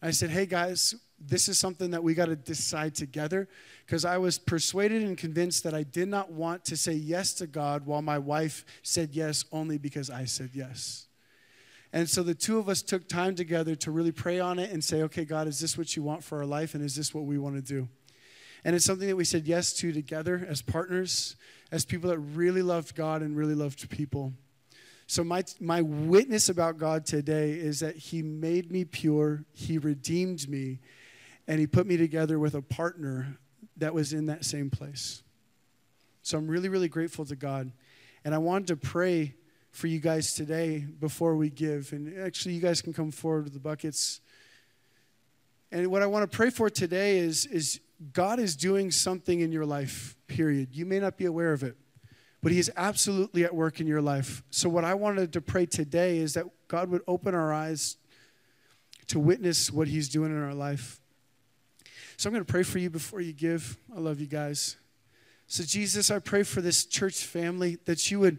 I 0.00 0.10
said, 0.10 0.30
Hey, 0.30 0.46
guys, 0.46 0.94
this 1.28 1.48
is 1.48 1.58
something 1.58 1.90
that 1.90 2.02
we 2.02 2.14
got 2.14 2.26
to 2.26 2.36
decide 2.36 2.94
together 2.94 3.48
because 3.86 4.04
I 4.04 4.18
was 4.18 4.38
persuaded 4.38 5.02
and 5.02 5.16
convinced 5.16 5.64
that 5.64 5.74
I 5.74 5.82
did 5.82 6.08
not 6.08 6.32
want 6.32 6.64
to 6.66 6.76
say 6.76 6.94
yes 6.94 7.34
to 7.34 7.46
God 7.46 7.86
while 7.86 8.02
my 8.02 8.18
wife 8.18 8.64
said 8.82 9.10
yes 9.12 9.44
only 9.52 9.78
because 9.78 10.10
I 10.10 10.24
said 10.24 10.50
yes. 10.52 11.06
And 11.92 12.08
so 12.08 12.22
the 12.22 12.34
two 12.34 12.58
of 12.58 12.68
us 12.68 12.80
took 12.80 13.06
time 13.06 13.34
together 13.34 13.74
to 13.76 13.90
really 13.90 14.12
pray 14.12 14.40
on 14.40 14.58
it 14.58 14.70
and 14.70 14.82
say, 14.82 15.02
okay, 15.02 15.24
God, 15.24 15.46
is 15.46 15.60
this 15.60 15.76
what 15.76 15.94
you 15.94 16.02
want 16.02 16.24
for 16.24 16.38
our 16.38 16.46
life? 16.46 16.74
And 16.74 16.82
is 16.82 16.96
this 16.96 17.12
what 17.12 17.24
we 17.24 17.38
want 17.38 17.54
to 17.56 17.62
do? 17.62 17.88
And 18.64 18.76
it's 18.76 18.84
something 18.84 19.08
that 19.08 19.16
we 19.16 19.24
said 19.24 19.46
yes 19.46 19.72
to 19.74 19.92
together 19.92 20.46
as 20.48 20.62
partners, 20.62 21.36
as 21.70 21.84
people 21.84 22.10
that 22.10 22.18
really 22.18 22.62
loved 22.62 22.94
God 22.94 23.22
and 23.22 23.36
really 23.36 23.54
loved 23.54 23.90
people. 23.90 24.32
So, 25.06 25.24
my, 25.24 25.44
my 25.60 25.82
witness 25.82 26.48
about 26.48 26.78
God 26.78 27.04
today 27.04 27.52
is 27.52 27.80
that 27.80 27.96
He 27.96 28.22
made 28.22 28.70
me 28.70 28.84
pure, 28.84 29.44
He 29.52 29.78
redeemed 29.78 30.48
me, 30.48 30.78
and 31.46 31.58
He 31.58 31.66
put 31.66 31.86
me 31.86 31.96
together 31.96 32.38
with 32.38 32.54
a 32.54 32.62
partner 32.62 33.36
that 33.76 33.94
was 33.94 34.12
in 34.12 34.26
that 34.26 34.44
same 34.44 34.70
place. 34.70 35.22
So, 36.22 36.38
I'm 36.38 36.46
really, 36.46 36.68
really 36.68 36.88
grateful 36.88 37.24
to 37.26 37.36
God. 37.36 37.72
And 38.24 38.34
I 38.34 38.38
wanted 38.38 38.68
to 38.68 38.76
pray 38.76 39.34
for 39.72 39.88
you 39.88 39.98
guys 39.98 40.34
today 40.34 40.78
before 40.78 41.34
we 41.34 41.50
give. 41.50 41.92
And 41.92 42.18
actually, 42.20 42.54
you 42.54 42.60
guys 42.60 42.80
can 42.80 42.92
come 42.92 43.10
forward 43.10 43.44
with 43.44 43.54
the 43.54 43.58
buckets. 43.58 44.20
And 45.72 45.90
what 45.90 46.02
I 46.02 46.06
want 46.06 46.30
to 46.30 46.36
pray 46.36 46.50
for 46.50 46.70
today 46.70 47.18
is, 47.18 47.46
is 47.46 47.80
God 48.12 48.38
is 48.38 48.54
doing 48.54 48.90
something 48.90 49.40
in 49.40 49.50
your 49.50 49.66
life, 49.66 50.16
period. 50.26 50.68
You 50.72 50.86
may 50.86 51.00
not 51.00 51.16
be 51.16 51.24
aware 51.24 51.52
of 51.52 51.62
it, 51.62 51.76
but 52.42 52.52
He 52.52 52.58
is 52.58 52.70
absolutely 52.76 53.44
at 53.44 53.54
work 53.54 53.80
in 53.80 53.86
your 53.86 54.02
life. 54.02 54.42
So, 54.50 54.68
what 54.68 54.84
I 54.84 54.94
wanted 54.94 55.32
to 55.32 55.40
pray 55.40 55.66
today 55.66 56.18
is 56.18 56.34
that 56.34 56.44
God 56.68 56.90
would 56.90 57.02
open 57.08 57.34
our 57.34 57.52
eyes 57.52 57.96
to 59.08 59.18
witness 59.18 59.72
what 59.72 59.88
He's 59.88 60.08
doing 60.08 60.30
in 60.30 60.42
our 60.42 60.54
life. 60.54 61.00
So, 62.16 62.28
I'm 62.28 62.34
going 62.34 62.44
to 62.44 62.52
pray 62.52 62.62
for 62.62 62.78
you 62.78 62.90
before 62.90 63.20
you 63.20 63.32
give. 63.32 63.76
I 63.96 63.98
love 63.98 64.20
you 64.20 64.26
guys. 64.26 64.76
So, 65.46 65.64
Jesus, 65.64 66.10
I 66.10 66.18
pray 66.18 66.42
for 66.42 66.60
this 66.60 66.84
church 66.84 67.24
family 67.24 67.78
that 67.86 68.10
you 68.10 68.20
would 68.20 68.38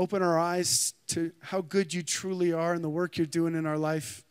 Open 0.00 0.22
our 0.22 0.38
eyes 0.38 0.94
to 1.08 1.30
how 1.42 1.60
good 1.60 1.92
you 1.92 2.02
truly 2.02 2.54
are 2.54 2.72
and 2.72 2.82
the 2.82 2.88
work 2.88 3.18
you're 3.18 3.26
doing 3.26 3.54
in 3.54 3.66
our 3.66 3.76
life. 3.76 4.24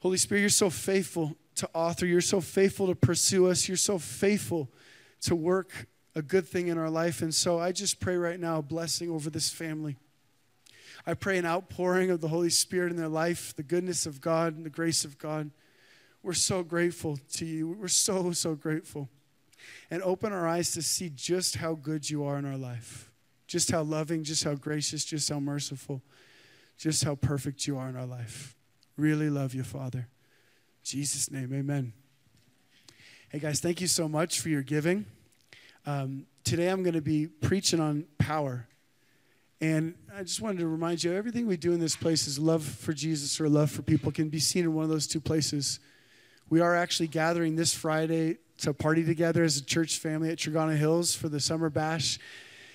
Holy 0.00 0.16
Spirit, 0.16 0.40
you're 0.40 0.50
so 0.50 0.68
faithful 0.68 1.36
to 1.60 1.70
author. 1.72 2.04
You're 2.04 2.20
so 2.20 2.40
faithful 2.40 2.88
to 2.88 2.94
pursue 2.94 3.46
us. 3.46 3.68
You're 3.68 3.76
so 3.76 3.98
faithful 3.98 4.68
to 5.22 5.34
work 5.34 5.86
a 6.14 6.22
good 6.22 6.46
thing 6.46 6.68
in 6.68 6.76
our 6.76 6.90
life. 6.90 7.22
And 7.22 7.34
so 7.34 7.58
I 7.58 7.72
just 7.72 8.00
pray 8.00 8.16
right 8.16 8.38
now 8.38 8.58
a 8.58 8.62
blessing 8.62 9.10
over 9.10 9.30
this 9.30 9.48
family. 9.48 9.96
I 11.06 11.14
pray 11.14 11.38
an 11.38 11.46
outpouring 11.46 12.10
of 12.10 12.20
the 12.20 12.28
Holy 12.28 12.50
Spirit 12.50 12.90
in 12.90 12.96
their 12.96 13.08
life, 13.08 13.54
the 13.56 13.62
goodness 13.62 14.04
of 14.04 14.20
God 14.20 14.56
and 14.56 14.66
the 14.66 14.70
grace 14.70 15.04
of 15.04 15.18
God. 15.18 15.50
We're 16.22 16.34
so 16.34 16.62
grateful 16.62 17.18
to 17.34 17.46
you. 17.46 17.70
We're 17.70 17.88
so, 17.88 18.32
so 18.32 18.54
grateful. 18.54 19.08
And 19.90 20.02
open 20.02 20.32
our 20.32 20.46
eyes 20.46 20.72
to 20.72 20.82
see 20.82 21.10
just 21.14 21.56
how 21.56 21.74
good 21.74 22.10
you 22.10 22.24
are 22.24 22.38
in 22.38 22.44
our 22.44 22.58
life 22.58 23.10
just 23.50 23.72
how 23.72 23.82
loving, 23.82 24.22
just 24.22 24.44
how 24.44 24.54
gracious, 24.54 25.04
just 25.04 25.28
how 25.28 25.40
merciful, 25.40 26.02
just 26.78 27.02
how 27.02 27.16
perfect 27.16 27.66
you 27.66 27.76
are 27.76 27.88
in 27.88 27.96
our 27.96 28.06
life. 28.06 28.54
Really 28.96 29.28
love 29.28 29.54
you, 29.54 29.64
Father. 29.64 30.06
Jesus' 30.82 31.30
name, 31.30 31.52
amen. 31.52 31.92
Hey, 33.28 33.38
guys, 33.38 33.60
thank 33.60 33.80
you 33.80 33.86
so 33.86 34.08
much 34.08 34.40
for 34.40 34.48
your 34.48 34.62
giving. 34.62 35.04
Um, 35.86 36.26
today 36.42 36.68
I'm 36.68 36.82
going 36.82 36.94
to 36.94 37.00
be 37.00 37.26
preaching 37.26 37.80
on 37.80 38.06
power. 38.18 38.66
And 39.60 39.94
I 40.16 40.22
just 40.22 40.40
wanted 40.40 40.58
to 40.60 40.66
remind 40.66 41.04
you 41.04 41.12
everything 41.12 41.46
we 41.46 41.56
do 41.56 41.72
in 41.72 41.80
this 41.80 41.94
place 41.94 42.26
is 42.26 42.38
love 42.38 42.64
for 42.64 42.92
Jesus 42.92 43.40
or 43.40 43.48
love 43.48 43.70
for 43.70 43.82
people 43.82 44.10
can 44.10 44.30
be 44.30 44.40
seen 44.40 44.64
in 44.64 44.74
one 44.74 44.84
of 44.84 44.90
those 44.90 45.06
two 45.06 45.20
places. 45.20 45.80
We 46.48 46.60
are 46.60 46.74
actually 46.74 47.08
gathering 47.08 47.56
this 47.56 47.74
Friday 47.74 48.38
to 48.58 48.72
party 48.72 49.04
together 49.04 49.44
as 49.44 49.58
a 49.58 49.64
church 49.64 49.98
family 49.98 50.30
at 50.30 50.38
Trigana 50.38 50.76
Hills 50.76 51.14
for 51.14 51.28
the 51.28 51.40
summer 51.40 51.70
bash 51.70 52.18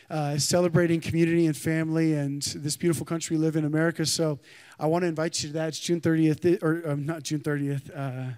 uh, 0.09 0.37
celebrating 0.37 1.01
community 1.01 1.45
and 1.45 1.57
family 1.57 2.13
and 2.13 2.41
this 2.41 2.77
beautiful 2.77 3.05
country 3.05 3.37
we 3.37 3.43
live 3.43 3.55
in, 3.55 3.65
America. 3.65 4.05
So 4.05 4.39
I 4.79 4.85
want 4.87 5.03
to 5.03 5.07
invite 5.07 5.41
you 5.41 5.49
to 5.49 5.53
that. 5.53 5.69
It's 5.69 5.79
June 5.79 6.01
30th, 6.01 6.61
or 6.61 6.89
um, 6.89 7.05
not 7.05 7.23
June 7.23 7.39
30th. 7.39 7.89
Uh, 7.95 8.33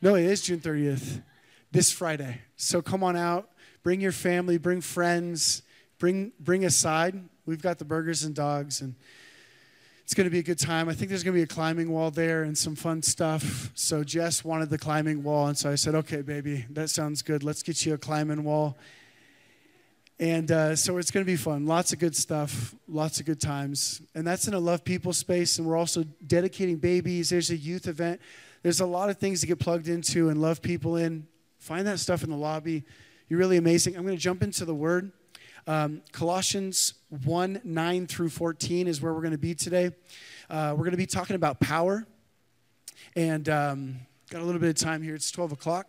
no, 0.00 0.14
it 0.14 0.24
is 0.24 0.40
June 0.40 0.60
30th, 0.60 1.22
this 1.72 1.92
Friday. 1.92 2.40
So 2.56 2.80
come 2.80 3.04
on 3.04 3.16
out, 3.16 3.50
bring 3.82 4.00
your 4.00 4.12
family, 4.12 4.56
bring 4.56 4.80
friends, 4.80 5.62
bring 5.98 6.32
bring 6.40 6.64
a 6.64 6.70
side. 6.70 7.22
We've 7.44 7.60
got 7.60 7.78
the 7.78 7.84
burgers 7.84 8.22
and 8.22 8.34
dogs, 8.34 8.80
and 8.80 8.94
it's 10.02 10.14
going 10.14 10.24
to 10.24 10.30
be 10.30 10.38
a 10.38 10.42
good 10.42 10.58
time. 10.58 10.88
I 10.88 10.94
think 10.94 11.10
there's 11.10 11.22
going 11.22 11.34
to 11.34 11.38
be 11.38 11.42
a 11.42 11.46
climbing 11.46 11.90
wall 11.90 12.10
there 12.10 12.44
and 12.44 12.56
some 12.56 12.74
fun 12.74 13.02
stuff. 13.02 13.70
So 13.74 14.02
Jess 14.02 14.42
wanted 14.42 14.70
the 14.70 14.78
climbing 14.78 15.22
wall, 15.22 15.48
and 15.48 15.58
so 15.58 15.70
I 15.70 15.74
said, 15.74 15.94
"Okay, 15.94 16.22
baby, 16.22 16.64
that 16.70 16.88
sounds 16.88 17.20
good. 17.20 17.44
Let's 17.44 17.62
get 17.62 17.84
you 17.84 17.92
a 17.92 17.98
climbing 17.98 18.42
wall." 18.42 18.78
And 20.20 20.52
uh, 20.52 20.76
so 20.76 20.98
it's 20.98 21.10
going 21.10 21.24
to 21.24 21.32
be 21.32 21.38
fun. 21.38 21.64
Lots 21.64 21.94
of 21.94 21.98
good 21.98 22.14
stuff, 22.14 22.74
lots 22.86 23.20
of 23.20 23.26
good 23.26 23.40
times. 23.40 24.02
And 24.14 24.26
that's 24.26 24.46
in 24.46 24.52
a 24.52 24.58
Love 24.58 24.84
People 24.84 25.14
space. 25.14 25.56
And 25.56 25.66
we're 25.66 25.78
also 25.78 26.04
dedicating 26.26 26.76
babies. 26.76 27.30
There's 27.30 27.48
a 27.48 27.56
youth 27.56 27.88
event. 27.88 28.20
There's 28.62 28.80
a 28.80 28.86
lot 28.86 29.08
of 29.08 29.16
things 29.16 29.40
to 29.40 29.46
get 29.46 29.58
plugged 29.58 29.88
into 29.88 30.28
and 30.28 30.42
love 30.42 30.60
people 30.60 30.96
in. 30.96 31.26
Find 31.58 31.86
that 31.86 32.00
stuff 32.00 32.22
in 32.22 32.28
the 32.28 32.36
lobby. 32.36 32.84
You're 33.30 33.38
really 33.38 33.56
amazing. 33.56 33.96
I'm 33.96 34.04
going 34.04 34.14
to 34.14 34.22
jump 34.22 34.42
into 34.42 34.66
the 34.66 34.74
word. 34.74 35.10
Um, 35.66 36.02
Colossians 36.12 36.94
1 37.24 37.62
9 37.64 38.06
through 38.06 38.28
14 38.28 38.88
is 38.88 39.00
where 39.00 39.14
we're 39.14 39.22
going 39.22 39.32
to 39.32 39.38
be 39.38 39.54
today. 39.54 39.90
Uh, 40.50 40.74
we're 40.76 40.84
going 40.84 40.90
to 40.90 40.98
be 40.98 41.06
talking 41.06 41.36
about 41.36 41.60
power. 41.60 42.06
And 43.16 43.48
um, 43.48 43.96
got 44.28 44.42
a 44.42 44.44
little 44.44 44.60
bit 44.60 44.68
of 44.68 44.76
time 44.76 45.00
here. 45.00 45.14
It's 45.14 45.30
12 45.30 45.52
o'clock. 45.52 45.86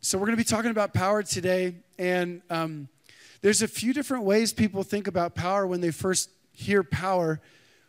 So 0.00 0.18
we're 0.18 0.26
going 0.26 0.36
to 0.36 0.44
be 0.44 0.48
talking 0.48 0.72
about 0.72 0.92
power 0.92 1.22
today. 1.22 1.76
And. 1.96 2.42
Um, 2.50 2.88
there's 3.44 3.60
a 3.60 3.68
few 3.68 3.92
different 3.92 4.24
ways 4.24 4.54
people 4.54 4.82
think 4.82 5.06
about 5.06 5.34
power 5.34 5.66
when 5.66 5.82
they 5.82 5.90
first 5.90 6.30
hear 6.52 6.82
power. 6.82 7.42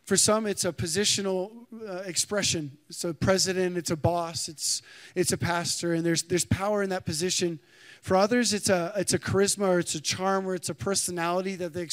For 0.03 0.17
some, 0.17 0.47
it's 0.47 0.65
a 0.65 0.74
positional 0.74 1.50
uh, 1.88 2.00
expression. 2.00 2.77
It's 2.89 3.05
a 3.05 3.13
president, 3.13 3.77
it's 3.77 3.89
a 3.89 3.95
boss, 3.95 4.50
it's, 4.50 4.81
it's 5.15 5.31
a 5.31 5.38
pastor, 5.38 5.93
and 5.93 6.05
there's, 6.05 6.24
there's 6.24 6.43
power 6.43 6.83
in 6.83 6.89
that 6.89 7.05
position. 7.05 7.62
For 8.01 8.17
others, 8.17 8.53
it's 8.53 8.67
a, 8.67 8.91
it's 8.97 9.13
a 9.13 9.17
charisma 9.17 9.69
or 9.69 9.79
it's 9.79 9.95
a 9.95 10.01
charm 10.01 10.45
or 10.45 10.55
it's 10.55 10.67
a 10.67 10.75
personality 10.75 11.55
that 11.55 11.74
they, 11.74 11.88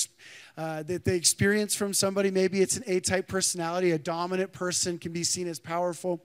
uh, 0.58 0.82
that 0.82 1.04
they 1.04 1.14
experience 1.14 1.76
from 1.76 1.94
somebody. 1.94 2.32
Maybe 2.32 2.62
it's 2.62 2.76
an 2.76 2.82
A 2.88 2.98
type 2.98 3.28
personality. 3.28 3.92
A 3.92 3.98
dominant 3.98 4.52
person 4.52 4.98
can 4.98 5.12
be 5.12 5.22
seen 5.22 5.46
as 5.46 5.60
powerful. 5.60 6.20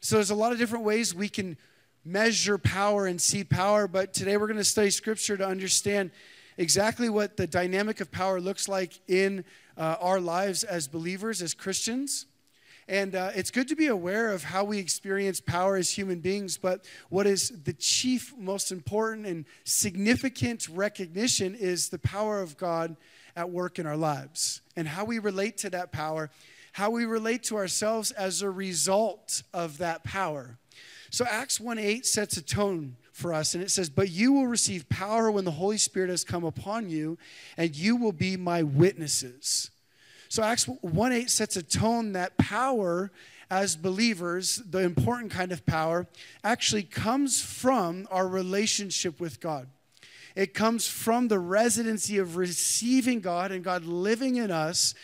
So 0.00 0.16
there's 0.16 0.30
a 0.30 0.34
lot 0.34 0.50
of 0.50 0.58
different 0.58 0.84
ways 0.84 1.14
we 1.14 1.28
can 1.28 1.56
measure 2.04 2.58
power 2.58 3.06
and 3.06 3.20
see 3.20 3.44
power, 3.44 3.86
but 3.86 4.12
today 4.12 4.36
we're 4.36 4.48
going 4.48 4.56
to 4.56 4.64
study 4.64 4.90
scripture 4.90 5.36
to 5.36 5.46
understand 5.46 6.10
exactly 6.58 7.08
what 7.08 7.36
the 7.36 7.46
dynamic 7.46 8.00
of 8.00 8.10
power 8.10 8.40
looks 8.40 8.68
like 8.68 9.00
in 9.08 9.44
uh, 9.78 9.96
our 10.00 10.20
lives 10.20 10.64
as 10.64 10.88
believers, 10.88 11.40
as 11.40 11.54
Christians. 11.54 12.26
And 12.88 13.14
uh, 13.14 13.30
it's 13.34 13.50
good 13.50 13.68
to 13.68 13.76
be 13.76 13.86
aware 13.86 14.32
of 14.32 14.42
how 14.42 14.64
we 14.64 14.78
experience 14.78 15.40
power 15.40 15.76
as 15.76 15.90
human 15.90 16.20
beings, 16.20 16.58
but 16.58 16.84
what 17.10 17.26
is 17.26 17.50
the 17.64 17.74
chief, 17.74 18.34
most 18.36 18.72
important, 18.72 19.26
and 19.26 19.44
significant 19.64 20.68
recognition 20.68 21.54
is 21.54 21.90
the 21.90 21.98
power 21.98 22.40
of 22.40 22.56
God 22.56 22.96
at 23.36 23.50
work 23.50 23.78
in 23.78 23.86
our 23.86 23.96
lives 23.96 24.62
and 24.74 24.88
how 24.88 25.04
we 25.04 25.18
relate 25.18 25.58
to 25.58 25.70
that 25.70 25.92
power, 25.92 26.30
how 26.72 26.90
we 26.90 27.04
relate 27.04 27.44
to 27.44 27.56
ourselves 27.56 28.10
as 28.10 28.42
a 28.42 28.50
result 28.50 29.42
of 29.52 29.78
that 29.78 30.02
power. 30.02 30.58
So 31.10 31.24
Acts 31.30 31.60
1 31.60 31.78
8 31.78 32.04
sets 32.06 32.36
a 32.36 32.42
tone 32.42 32.96
for 33.18 33.34
us, 33.34 33.54
and 33.54 33.62
it 33.62 33.70
says, 33.70 33.90
But 33.90 34.10
you 34.10 34.32
will 34.32 34.46
receive 34.46 34.88
power 34.88 35.30
when 35.30 35.44
the 35.44 35.50
Holy 35.50 35.76
Spirit 35.76 36.10
has 36.10 36.24
come 36.24 36.44
upon 36.44 36.88
you, 36.88 37.18
and 37.56 37.74
you 37.74 37.96
will 37.96 38.12
be 38.12 38.36
my 38.36 38.62
witnesses. 38.62 39.70
So 40.28 40.42
Acts 40.42 40.64
1 40.64 41.12
8 41.12 41.30
sets 41.30 41.56
a 41.56 41.62
tone 41.62 42.12
that 42.12 42.36
power 42.36 43.10
as 43.50 43.76
believers, 43.76 44.62
the 44.70 44.80
important 44.80 45.32
kind 45.32 45.52
of 45.52 45.64
power, 45.64 46.06
actually 46.44 46.82
comes 46.82 47.42
from 47.42 48.06
our 48.10 48.28
relationship 48.28 49.20
with 49.20 49.40
God. 49.40 49.68
It 50.36 50.54
comes 50.54 50.86
from 50.86 51.28
the 51.28 51.38
residency 51.38 52.18
of 52.18 52.36
receiving 52.36 53.20
God 53.20 53.50
and 53.50 53.64
God 53.64 53.84
living 53.84 54.36
in 54.36 54.50
us. 54.50 54.94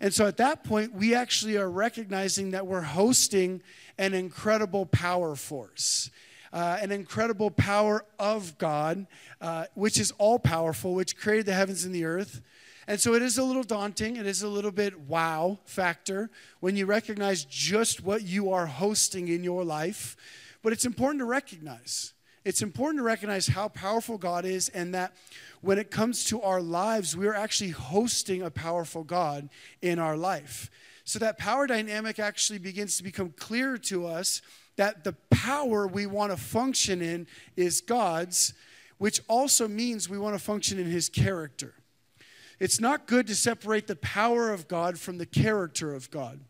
And 0.00 0.12
so 0.12 0.26
at 0.26 0.36
that 0.38 0.64
point, 0.64 0.92
we 0.92 1.14
actually 1.14 1.56
are 1.56 1.70
recognizing 1.70 2.50
that 2.50 2.66
we're 2.66 2.82
hosting 2.82 3.62
an 3.98 4.14
incredible 4.14 4.84
power 4.84 5.36
force. 5.36 6.10
Uh, 6.52 6.78
an 6.82 6.92
incredible 6.92 7.50
power 7.50 8.04
of 8.18 8.58
God, 8.58 9.06
uh, 9.40 9.64
which 9.74 9.98
is 9.98 10.12
all 10.18 10.38
powerful, 10.38 10.94
which 10.94 11.16
created 11.16 11.46
the 11.46 11.54
heavens 11.54 11.84
and 11.84 11.94
the 11.94 12.04
earth, 12.04 12.42
and 12.86 13.00
so 13.00 13.14
it 13.14 13.22
is 13.22 13.38
a 13.38 13.44
little 13.44 13.62
daunting. 13.62 14.16
It 14.16 14.26
is 14.26 14.42
a 14.42 14.48
little 14.48 14.72
bit 14.72 14.98
wow 15.00 15.58
factor 15.64 16.30
when 16.60 16.76
you 16.76 16.86
recognize 16.86 17.44
just 17.44 18.02
what 18.02 18.22
you 18.22 18.52
are 18.52 18.66
hosting 18.66 19.28
in 19.28 19.44
your 19.44 19.64
life. 19.64 20.16
But 20.62 20.72
it's 20.72 20.84
important 20.84 21.20
to 21.20 21.24
recognize. 21.24 22.12
It's 22.44 22.60
important 22.60 22.98
to 22.98 23.04
recognize 23.04 23.46
how 23.46 23.68
powerful 23.68 24.18
God 24.18 24.44
is 24.44 24.68
and 24.70 24.94
that 24.94 25.14
when 25.60 25.78
it 25.78 25.92
comes 25.92 26.24
to 26.24 26.42
our 26.42 26.60
lives, 26.60 27.16
we're 27.16 27.34
actually 27.34 27.70
hosting 27.70 28.42
a 28.42 28.50
powerful 28.50 29.04
God 29.04 29.48
in 29.80 30.00
our 30.00 30.16
life. 30.16 30.68
So 31.04 31.20
that 31.20 31.38
power 31.38 31.68
dynamic 31.68 32.18
actually 32.18 32.58
begins 32.58 32.96
to 32.96 33.04
become 33.04 33.30
clear 33.30 33.76
to 33.78 34.06
us 34.06 34.42
that 34.76 35.04
the 35.04 35.12
power 35.30 35.86
we 35.86 36.06
want 36.06 36.32
to 36.32 36.36
function 36.36 37.02
in 37.02 37.26
is 37.56 37.80
God's, 37.80 38.54
which 38.98 39.20
also 39.28 39.68
means 39.68 40.08
we 40.08 40.18
want 40.18 40.34
to 40.34 40.42
function 40.42 40.78
in 40.78 40.86
His 40.86 41.08
character. 41.08 41.74
It's 42.58 42.80
not 42.80 43.06
good 43.06 43.26
to 43.26 43.34
separate 43.34 43.86
the 43.86 43.96
power 43.96 44.50
of 44.52 44.68
God 44.68 44.98
from 44.98 45.18
the 45.18 45.26
character 45.26 45.94
of 45.94 46.10
God. 46.10 46.40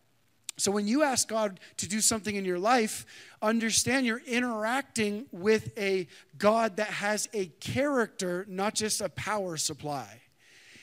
So 0.58 0.70
when 0.70 0.86
you 0.86 1.02
ask 1.02 1.26
God 1.26 1.58
to 1.78 1.88
do 1.88 2.00
something 2.00 2.36
in 2.36 2.44
your 2.44 2.58
life, 2.58 3.06
understand 3.40 4.06
you're 4.06 4.22
interacting 4.26 5.26
with 5.32 5.76
a 5.78 6.06
God 6.36 6.76
that 6.76 6.88
has 6.88 7.28
a 7.32 7.46
character, 7.46 8.44
not 8.48 8.74
just 8.74 9.00
a 9.00 9.08
power 9.08 9.56
supply. 9.56 10.20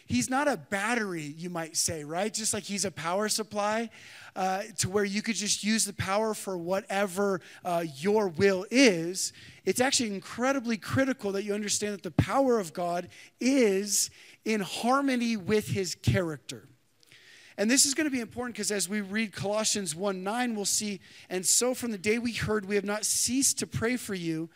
He's 0.07 0.29
not 0.29 0.47
a 0.47 0.57
battery, 0.57 1.35
you 1.37 1.51
might 1.51 1.77
say, 1.77 2.03
right? 2.03 2.33
Just 2.33 2.51
like 2.51 2.63
he's 2.63 2.83
a 2.83 2.89
power 2.89 3.29
supply 3.29 3.91
uh, 4.35 4.63
to 4.77 4.89
where 4.89 5.03
you 5.03 5.21
could 5.21 5.35
just 5.35 5.63
use 5.63 5.85
the 5.85 5.93
power 5.93 6.33
for 6.33 6.57
whatever 6.57 7.41
uh, 7.63 7.83
your 7.97 8.27
will 8.27 8.65
is. 8.71 9.33
It's 9.65 9.81
actually 9.81 10.13
incredibly 10.13 10.77
critical 10.77 11.31
that 11.33 11.43
you 11.43 11.53
understand 11.53 11.93
that 11.93 12.03
the 12.03 12.11
power 12.11 12.59
of 12.59 12.73
God 12.73 13.09
is 13.39 14.09
in 14.45 14.61
harmony 14.61 15.37
with 15.37 15.67
his 15.67 15.95
character. 15.95 16.67
And 17.59 17.69
this 17.69 17.85
is 17.85 17.93
going 17.93 18.05
to 18.05 18.11
be 18.11 18.21
important 18.21 18.55
because 18.55 18.71
as 18.71 18.87
we 18.87 19.01
read 19.01 19.33
Colossians 19.33 19.93
1 19.93 20.23
9, 20.23 20.55
we'll 20.55 20.63
see, 20.63 21.01
and 21.29 21.45
so 21.45 21.73
from 21.73 21.91
the 21.91 21.97
day 21.97 22.17
we 22.17 22.31
heard, 22.31 22.65
we 22.65 22.75
have 22.75 22.85
not 22.85 23.03
ceased 23.03 23.59
to 23.59 23.67
pray 23.67 23.97
for 23.97 24.15
you, 24.15 24.49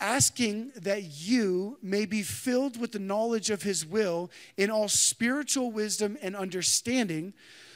asking 0.00 0.72
that 0.74 1.04
you 1.04 1.78
may 1.82 2.04
be 2.04 2.22
filled 2.22 2.80
with 2.80 2.90
the 2.90 2.98
knowledge 2.98 3.50
of 3.50 3.62
his 3.62 3.86
will 3.86 4.28
in 4.56 4.70
all 4.70 4.88
spiritual 4.88 5.70
wisdom 5.70 6.18
and 6.20 6.34
understanding, 6.34 7.32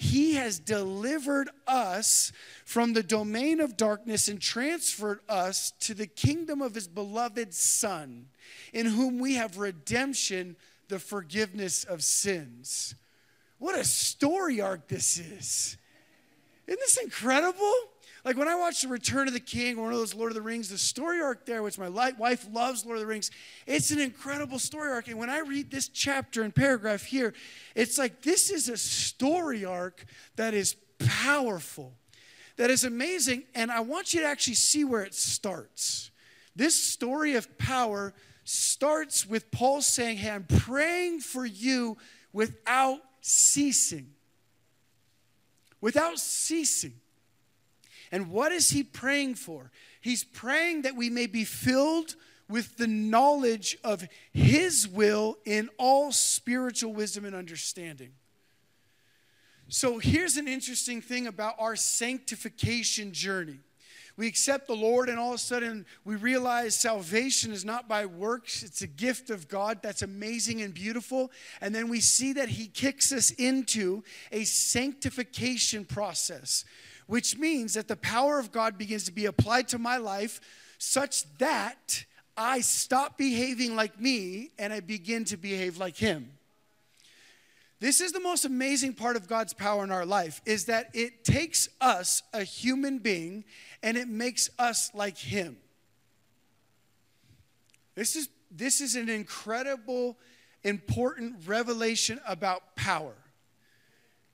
He 0.00 0.36
has 0.36 0.58
delivered 0.58 1.50
us 1.66 2.32
from 2.64 2.94
the 2.94 3.02
domain 3.02 3.60
of 3.60 3.76
darkness 3.76 4.28
and 4.28 4.40
transferred 4.40 5.20
us 5.28 5.72
to 5.80 5.92
the 5.92 6.06
kingdom 6.06 6.62
of 6.62 6.74
his 6.74 6.88
beloved 6.88 7.52
Son, 7.52 8.28
in 8.72 8.86
whom 8.86 9.18
we 9.18 9.34
have 9.34 9.58
redemption, 9.58 10.56
the 10.88 10.98
forgiveness 10.98 11.84
of 11.84 12.02
sins. 12.02 12.94
What 13.58 13.78
a 13.78 13.84
story 13.84 14.58
arc 14.62 14.88
this 14.88 15.18
is. 15.18 15.76
Isn't 16.66 16.80
this 16.80 16.96
incredible? 16.96 17.74
Like 18.24 18.36
when 18.36 18.48
I 18.48 18.54
watch 18.54 18.82
The 18.82 18.88
Return 18.88 19.28
of 19.28 19.34
the 19.34 19.40
King 19.40 19.78
or 19.78 19.84
one 19.84 19.92
of 19.92 19.98
those 19.98 20.14
Lord 20.14 20.30
of 20.30 20.34
the 20.34 20.42
Rings, 20.42 20.68
the 20.68 20.76
story 20.76 21.20
arc 21.20 21.46
there, 21.46 21.62
which 21.62 21.78
my 21.78 21.88
wife 21.88 22.46
loves 22.52 22.84
Lord 22.84 22.98
of 22.98 23.00
the 23.00 23.06
Rings, 23.06 23.30
it's 23.66 23.90
an 23.90 23.98
incredible 23.98 24.58
story 24.58 24.90
arc. 24.90 25.08
And 25.08 25.18
when 25.18 25.30
I 25.30 25.40
read 25.40 25.70
this 25.70 25.88
chapter 25.88 26.42
and 26.42 26.54
paragraph 26.54 27.04
here, 27.04 27.32
it's 27.74 27.96
like 27.96 28.22
this 28.22 28.50
is 28.50 28.68
a 28.68 28.76
story 28.76 29.64
arc 29.64 30.04
that 30.36 30.52
is 30.52 30.76
powerful, 30.98 31.94
that 32.56 32.70
is 32.70 32.84
amazing. 32.84 33.44
And 33.54 33.70
I 33.70 33.80
want 33.80 34.12
you 34.12 34.20
to 34.20 34.26
actually 34.26 34.54
see 34.54 34.84
where 34.84 35.02
it 35.02 35.14
starts. 35.14 36.10
This 36.54 36.74
story 36.74 37.36
of 37.36 37.56
power 37.56 38.12
starts 38.44 39.26
with 39.26 39.50
Paul 39.50 39.80
saying, 39.80 40.18
Hey, 40.18 40.30
I'm 40.30 40.44
praying 40.44 41.20
for 41.20 41.46
you 41.46 41.96
without 42.34 43.00
ceasing. 43.22 44.10
Without 45.80 46.18
ceasing. 46.18 47.00
And 48.12 48.30
what 48.30 48.52
is 48.52 48.70
he 48.70 48.82
praying 48.82 49.36
for? 49.36 49.70
He's 50.00 50.24
praying 50.24 50.82
that 50.82 50.96
we 50.96 51.10
may 51.10 51.26
be 51.26 51.44
filled 51.44 52.16
with 52.48 52.76
the 52.76 52.88
knowledge 52.88 53.76
of 53.84 54.06
his 54.32 54.88
will 54.88 55.38
in 55.44 55.70
all 55.78 56.10
spiritual 56.10 56.92
wisdom 56.92 57.24
and 57.24 57.34
understanding. 57.34 58.10
So 59.68 59.98
here's 59.98 60.36
an 60.36 60.48
interesting 60.48 61.00
thing 61.00 61.28
about 61.28 61.54
our 61.60 61.76
sanctification 61.76 63.12
journey 63.12 63.60
we 64.20 64.26
accept 64.26 64.66
the 64.66 64.76
Lord, 64.76 65.08
and 65.08 65.18
all 65.18 65.30
of 65.30 65.36
a 65.36 65.38
sudden 65.38 65.86
we 66.04 66.14
realize 66.14 66.74
salvation 66.74 67.52
is 67.52 67.64
not 67.64 67.88
by 67.88 68.04
works, 68.04 68.62
it's 68.62 68.82
a 68.82 68.86
gift 68.86 69.30
of 69.30 69.48
God 69.48 69.80
that's 69.82 70.02
amazing 70.02 70.60
and 70.60 70.74
beautiful. 70.74 71.30
And 71.62 71.74
then 71.74 71.88
we 71.88 72.00
see 72.00 72.34
that 72.34 72.50
He 72.50 72.66
kicks 72.66 73.12
us 73.12 73.30
into 73.30 74.04
a 74.30 74.44
sanctification 74.44 75.86
process, 75.86 76.66
which 77.10 77.36
means 77.36 77.74
that 77.74 77.88
the 77.88 77.96
power 77.96 78.38
of 78.38 78.52
God 78.52 78.78
begins 78.78 79.02
to 79.06 79.10
be 79.12 79.26
applied 79.26 79.66
to 79.66 79.78
my 79.80 79.96
life 79.96 80.40
such 80.78 81.24
that 81.38 82.04
I 82.36 82.60
stop 82.60 83.18
behaving 83.18 83.74
like 83.74 84.00
me 84.00 84.50
and 84.60 84.72
I 84.72 84.78
begin 84.78 85.24
to 85.24 85.36
behave 85.36 85.76
like 85.76 85.96
Him. 85.96 86.30
This 87.80 88.00
is 88.00 88.12
the 88.12 88.20
most 88.20 88.44
amazing 88.44 88.92
part 88.92 89.16
of 89.16 89.26
God's 89.26 89.52
power 89.52 89.82
in 89.82 89.90
our 89.90 90.06
life 90.06 90.40
is 90.46 90.66
that 90.66 90.90
it 90.94 91.24
takes 91.24 91.68
us, 91.80 92.22
a 92.32 92.44
human 92.44 92.98
being, 92.98 93.42
and 93.82 93.96
it 93.96 94.06
makes 94.06 94.48
us 94.56 94.92
like 94.94 95.18
him. 95.18 95.56
This 97.96 98.14
is 98.14 98.28
this 98.52 98.80
is 98.80 98.94
an 98.94 99.08
incredible 99.08 100.16
important 100.62 101.36
revelation 101.44 102.20
about 102.24 102.76
power. 102.76 103.14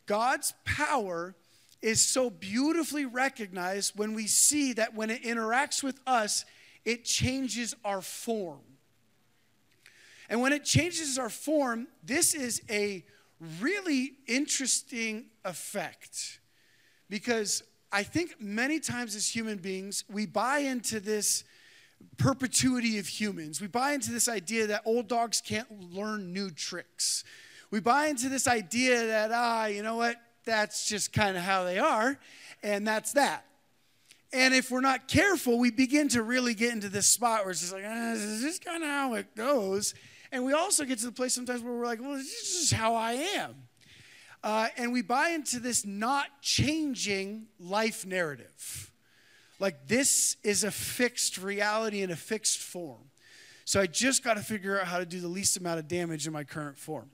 God's 0.04 0.52
power 0.64 1.35
is 1.83 2.04
so 2.04 2.30
beautifully 2.30 3.04
recognized 3.04 3.92
when 3.97 4.14
we 4.14 4.26
see 4.26 4.73
that 4.75 4.95
when 4.95 5.11
it 5.11 5.23
interacts 5.23 5.83
with 5.83 6.00
us, 6.06 6.45
it 6.85 7.04
changes 7.04 7.75
our 7.85 8.00
form. 8.00 8.61
And 10.28 10.40
when 10.40 10.52
it 10.52 10.64
changes 10.64 11.18
our 11.18 11.28
form, 11.28 11.87
this 12.02 12.35
is 12.35 12.62
a 12.71 13.04
really 13.61 14.12
interesting 14.26 15.26
effect 15.45 16.40
because 17.09 17.62
I 17.92 18.02
think 18.02 18.40
many 18.40 18.80
times 18.80 19.14
as 19.14 19.28
human 19.28 19.59
beings, 19.59 20.04
we 20.11 20.26
buy 20.26 20.59
into 20.59 21.00
this 21.00 21.45
perpetuity 22.18 22.99
of 22.99 23.06
humans. 23.06 23.61
We 23.61 23.68
buy 23.68 23.92
into 23.92 24.11
this 24.11 24.28
idea 24.28 24.66
that 24.68 24.83
old 24.85 25.09
dogs 25.09 25.40
can't 25.40 25.92
learn 25.92 26.33
new 26.33 26.50
tricks. 26.50 27.25
We 27.71 27.80
buy 27.80 28.06
into 28.06 28.28
this 28.28 28.47
idea 28.47 29.06
that, 29.06 29.30
ah, 29.33 29.66
you 29.66 29.83
know 29.83 29.97
what, 29.97 30.16
that's 30.47 30.88
just 30.88 31.12
kind 31.12 31.37
of 31.37 31.43
how 31.43 31.65
they 31.65 31.79
are, 31.79 32.19
and 32.62 32.87
that's 32.87 33.12
that. 33.12 33.45
And 34.33 34.55
if 34.55 34.71
we're 34.71 34.81
not 34.81 35.09
careful, 35.09 35.59
we 35.59 35.71
begin 35.71 36.09
to 36.09 36.23
really 36.23 36.55
get 36.55 36.73
into 36.73 36.88
this 36.88 37.07
spot 37.07 37.43
where 37.43 37.50
it's 37.50 37.61
just 37.61 37.73
like, 37.73 37.85
ah, 37.87 38.12
this 38.15 38.23
is 38.23 38.59
kind 38.59 38.83
of 38.83 38.88
how 38.88 39.15
it 39.15 39.35
goes. 39.37 39.95
And 40.33 40.45
we 40.45 40.53
also 40.53 40.85
get 40.85 40.99
to 40.99 41.07
the 41.07 41.12
place 41.12 41.35
sometimes 41.35 41.62
where 41.62 41.73
we're 41.73 41.87
like, 41.87 42.00
well, 42.00 42.15
this 42.15 42.26
is 42.26 42.61
just 42.61 42.73
how 42.73 42.95
I 42.95 43.12
am. 43.12 43.55
Uh, 44.43 44.69
and 44.76 44.93
we 44.93 45.03
buy 45.03 45.31
into 45.31 45.59
this 45.59 45.85
not 45.85 46.26
changing 46.43 47.47
life 47.59 48.05
narrative. 48.05 48.93
Like 49.59 49.87
this 49.87 50.37
is 50.43 50.65
a 50.65 50.71
fixed 50.71 51.38
reality 51.38 52.03
in 52.03 52.11
a 52.11 52.17
fixed 52.17 52.59
form. 52.59 53.11
So 53.65 53.81
I 53.81 53.87
just 53.87 54.23
got 54.23 54.35
to 54.35 54.43
figure 54.43 54.79
out 54.79 54.87
how 54.87 54.99
to 54.99 55.07
do 55.07 55.21
the 55.21 55.29
least 55.29 55.57
amount 55.57 55.79
of 55.79 55.88
damage 55.88 56.26
in 56.26 56.33
my 56.33 56.45
current 56.45 56.79
form. 56.79 57.11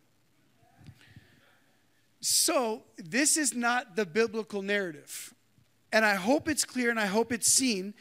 So 2.22 2.84
this 2.96 3.36
is 3.36 3.52
not 3.52 3.96
the 3.96 4.06
biblical 4.06 4.62
narrative. 4.62 5.34
And 5.92 6.04
I 6.04 6.14
hope 6.14 6.48
it's 6.48 6.64
clear 6.64 6.88
and 6.88 6.98
I 6.98 7.06
hope 7.06 7.32
it's 7.32 7.52
seen 7.52 7.94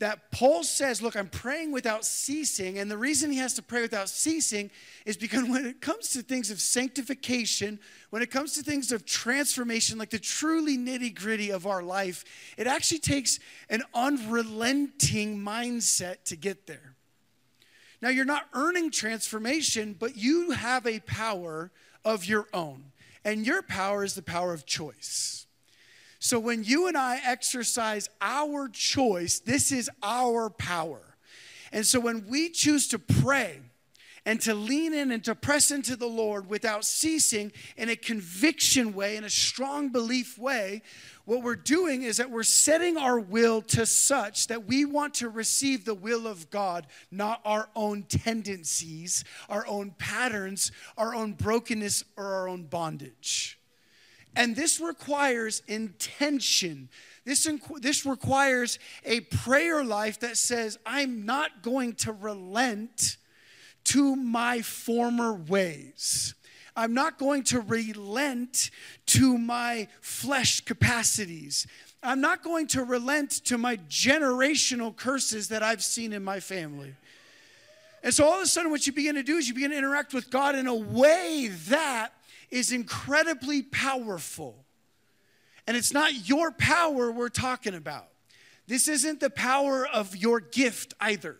that 0.00 0.30
Paul 0.32 0.64
says, 0.64 1.00
Look, 1.00 1.16
I'm 1.16 1.28
praying 1.28 1.70
without 1.72 2.04
ceasing. 2.04 2.78
And 2.78 2.90
the 2.90 2.98
reason 2.98 3.30
he 3.30 3.38
has 3.38 3.54
to 3.54 3.62
pray 3.62 3.80
without 3.80 4.08
ceasing 4.08 4.70
is 5.06 5.16
because 5.16 5.48
when 5.48 5.64
it 5.64 5.80
comes 5.80 6.10
to 6.10 6.22
things 6.22 6.50
of 6.50 6.60
sanctification, 6.60 7.78
when 8.10 8.20
it 8.20 8.32
comes 8.32 8.54
to 8.54 8.62
things 8.62 8.90
of 8.90 9.04
transformation, 9.06 9.96
like 9.96 10.10
the 10.10 10.18
truly 10.18 10.76
nitty 10.76 11.14
gritty 11.14 11.50
of 11.50 11.64
our 11.66 11.82
life, 11.82 12.24
it 12.56 12.66
actually 12.66 13.00
takes 13.00 13.38
an 13.70 13.82
unrelenting 13.94 15.38
mindset 15.38 16.24
to 16.24 16.36
get 16.36 16.66
there. 16.66 16.94
Now, 18.02 18.08
you're 18.08 18.24
not 18.24 18.46
earning 18.54 18.90
transformation, 18.90 19.96
but 19.98 20.16
you 20.16 20.50
have 20.50 20.86
a 20.86 21.00
power 21.00 21.70
of 22.04 22.24
your 22.24 22.46
own. 22.52 22.92
And 23.24 23.46
your 23.46 23.62
power 23.62 24.04
is 24.04 24.14
the 24.14 24.22
power 24.22 24.52
of 24.52 24.66
choice. 24.66 25.46
So 26.18 26.38
when 26.38 26.64
you 26.64 26.88
and 26.88 26.96
I 26.96 27.20
exercise 27.24 28.08
our 28.20 28.68
choice, 28.68 29.38
this 29.38 29.70
is 29.70 29.90
our 30.02 30.50
power. 30.50 31.16
And 31.70 31.86
so 31.86 32.00
when 32.00 32.26
we 32.28 32.48
choose 32.50 32.88
to 32.88 32.98
pray 32.98 33.60
and 34.28 34.42
to 34.42 34.52
lean 34.52 34.92
in 34.92 35.10
and 35.10 35.24
to 35.24 35.34
press 35.34 35.70
into 35.70 35.96
the 35.96 36.06
Lord 36.06 36.50
without 36.50 36.84
ceasing 36.84 37.50
in 37.78 37.88
a 37.88 37.96
conviction 37.96 38.92
way, 38.92 39.16
in 39.16 39.24
a 39.24 39.30
strong 39.30 39.88
belief 39.88 40.36
way, 40.36 40.82
what 41.24 41.42
we're 41.42 41.56
doing 41.56 42.02
is 42.02 42.18
that 42.18 42.30
we're 42.30 42.42
setting 42.42 42.98
our 42.98 43.18
will 43.18 43.62
to 43.62 43.86
such 43.86 44.48
that 44.48 44.66
we 44.66 44.84
want 44.84 45.14
to 45.14 45.30
receive 45.30 45.86
the 45.86 45.94
will 45.94 46.26
of 46.26 46.50
God, 46.50 46.86
not 47.10 47.40
our 47.46 47.70
own 47.74 48.02
tendencies, 48.02 49.24
our 49.48 49.66
own 49.66 49.92
patterns, 49.92 50.72
our 50.98 51.14
own 51.14 51.32
brokenness, 51.32 52.04
or 52.18 52.26
our 52.26 52.50
own 52.50 52.64
bondage. 52.64 53.58
And 54.36 54.54
this 54.54 54.78
requires 54.78 55.62
intention. 55.68 56.90
This, 57.24 57.48
this 57.80 58.04
requires 58.04 58.78
a 59.06 59.20
prayer 59.20 59.82
life 59.82 60.20
that 60.20 60.36
says, 60.36 60.78
I'm 60.84 61.24
not 61.24 61.62
going 61.62 61.94
to 61.94 62.12
relent 62.12 63.16
to 63.88 64.16
my 64.16 64.62
former 64.62 65.34
ways. 65.34 66.34
I'm 66.76 66.94
not 66.94 67.18
going 67.18 67.42
to 67.44 67.60
relent 67.60 68.70
to 69.06 69.36
my 69.36 69.88
flesh 70.00 70.60
capacities. 70.60 71.66
I'm 72.02 72.20
not 72.20 72.44
going 72.44 72.68
to 72.68 72.84
relent 72.84 73.30
to 73.46 73.58
my 73.58 73.78
generational 73.88 74.94
curses 74.94 75.48
that 75.48 75.62
I've 75.62 75.82
seen 75.82 76.12
in 76.12 76.22
my 76.22 76.38
family. 76.38 76.94
And 78.04 78.14
so 78.14 78.24
all 78.24 78.34
of 78.34 78.42
a 78.42 78.46
sudden, 78.46 78.70
what 78.70 78.86
you 78.86 78.92
begin 78.92 79.16
to 79.16 79.24
do 79.24 79.36
is 79.36 79.48
you 79.48 79.54
begin 79.54 79.72
to 79.72 79.76
interact 79.76 80.14
with 80.14 80.30
God 80.30 80.54
in 80.54 80.66
a 80.66 80.74
way 80.74 81.48
that 81.68 82.10
is 82.50 82.70
incredibly 82.70 83.62
powerful. 83.62 84.54
And 85.66 85.76
it's 85.76 85.92
not 85.92 86.28
your 86.28 86.52
power 86.52 87.10
we're 87.10 87.28
talking 87.28 87.74
about. 87.74 88.06
This 88.68 88.86
isn't 88.86 89.20
the 89.20 89.30
power 89.30 89.86
of 89.86 90.14
your 90.14 90.40
gift 90.40 90.94
either. 91.00 91.38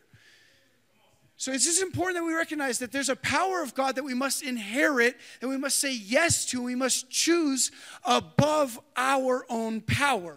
So 1.38 1.52
it's 1.52 1.64
just 1.64 1.80
important 1.80 2.18
that 2.18 2.24
we 2.24 2.34
recognize 2.34 2.80
that 2.80 2.90
there's 2.90 3.08
a 3.08 3.14
power 3.14 3.62
of 3.62 3.72
God 3.72 3.94
that 3.94 4.02
we 4.02 4.12
must 4.12 4.42
inherit, 4.42 5.16
that 5.40 5.46
we 5.46 5.56
must 5.56 5.78
say 5.78 5.94
yes 5.94 6.44
to, 6.46 6.60
we 6.60 6.74
must 6.74 7.08
choose 7.10 7.70
above 8.04 8.78
our 8.96 9.46
own 9.48 9.80
power. 9.80 10.36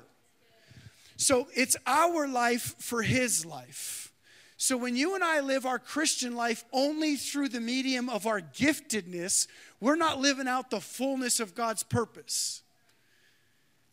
So 1.17 1.47
it's 1.55 1.75
our 1.87 2.27
life 2.27 2.75
for 2.77 3.01
His 3.01 3.47
life. 3.47 4.13
So 4.57 4.77
when 4.77 4.95
you 4.95 5.15
and 5.15 5.23
I 5.23 5.39
live 5.39 5.65
our 5.65 5.79
Christian 5.79 6.35
life 6.35 6.63
only 6.71 7.15
through 7.15 7.49
the 7.49 7.61
medium 7.61 8.07
of 8.07 8.27
our 8.27 8.39
giftedness, 8.39 9.47
we're 9.79 9.95
not 9.95 10.19
living 10.19 10.47
out 10.47 10.69
the 10.69 10.79
fullness 10.79 11.39
of 11.39 11.55
God's 11.55 11.81
purpose. 11.81 12.60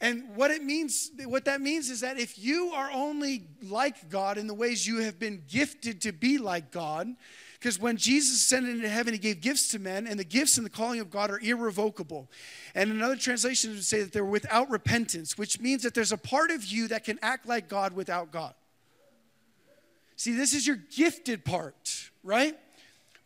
And 0.00 0.36
what 0.36 0.52
it 0.52 0.62
means, 0.62 1.10
what 1.24 1.44
that 1.46 1.60
means 1.60 1.90
is 1.90 2.00
that 2.00 2.18
if 2.18 2.38
you 2.38 2.68
are 2.68 2.90
only 2.92 3.48
like 3.62 4.08
God 4.08 4.38
in 4.38 4.46
the 4.46 4.54
ways 4.54 4.86
you 4.86 4.98
have 4.98 5.18
been 5.18 5.42
gifted 5.48 6.00
to 6.02 6.12
be 6.12 6.38
like 6.38 6.70
God, 6.70 7.08
because 7.58 7.80
when 7.80 7.96
Jesus 7.96 8.36
ascended 8.36 8.76
into 8.76 8.88
heaven, 8.88 9.12
he 9.12 9.18
gave 9.18 9.40
gifts 9.40 9.68
to 9.72 9.80
men, 9.80 10.06
and 10.06 10.18
the 10.18 10.24
gifts 10.24 10.56
and 10.56 10.64
the 10.64 10.70
calling 10.70 11.00
of 11.00 11.10
God 11.10 11.30
are 11.32 11.40
irrevocable. 11.40 12.30
And 12.76 12.92
another 12.92 13.16
translation 13.16 13.72
would 13.72 13.82
say 13.82 14.02
that 14.02 14.12
they're 14.12 14.24
without 14.24 14.70
repentance, 14.70 15.36
which 15.36 15.58
means 15.58 15.82
that 15.82 15.94
there's 15.94 16.12
a 16.12 16.16
part 16.16 16.52
of 16.52 16.64
you 16.64 16.86
that 16.88 17.02
can 17.02 17.18
act 17.20 17.48
like 17.48 17.68
God 17.68 17.94
without 17.94 18.30
God. 18.30 18.54
See, 20.14 20.34
this 20.34 20.52
is 20.52 20.64
your 20.64 20.76
gifted 20.76 21.44
part, 21.44 22.10
right? 22.22 22.56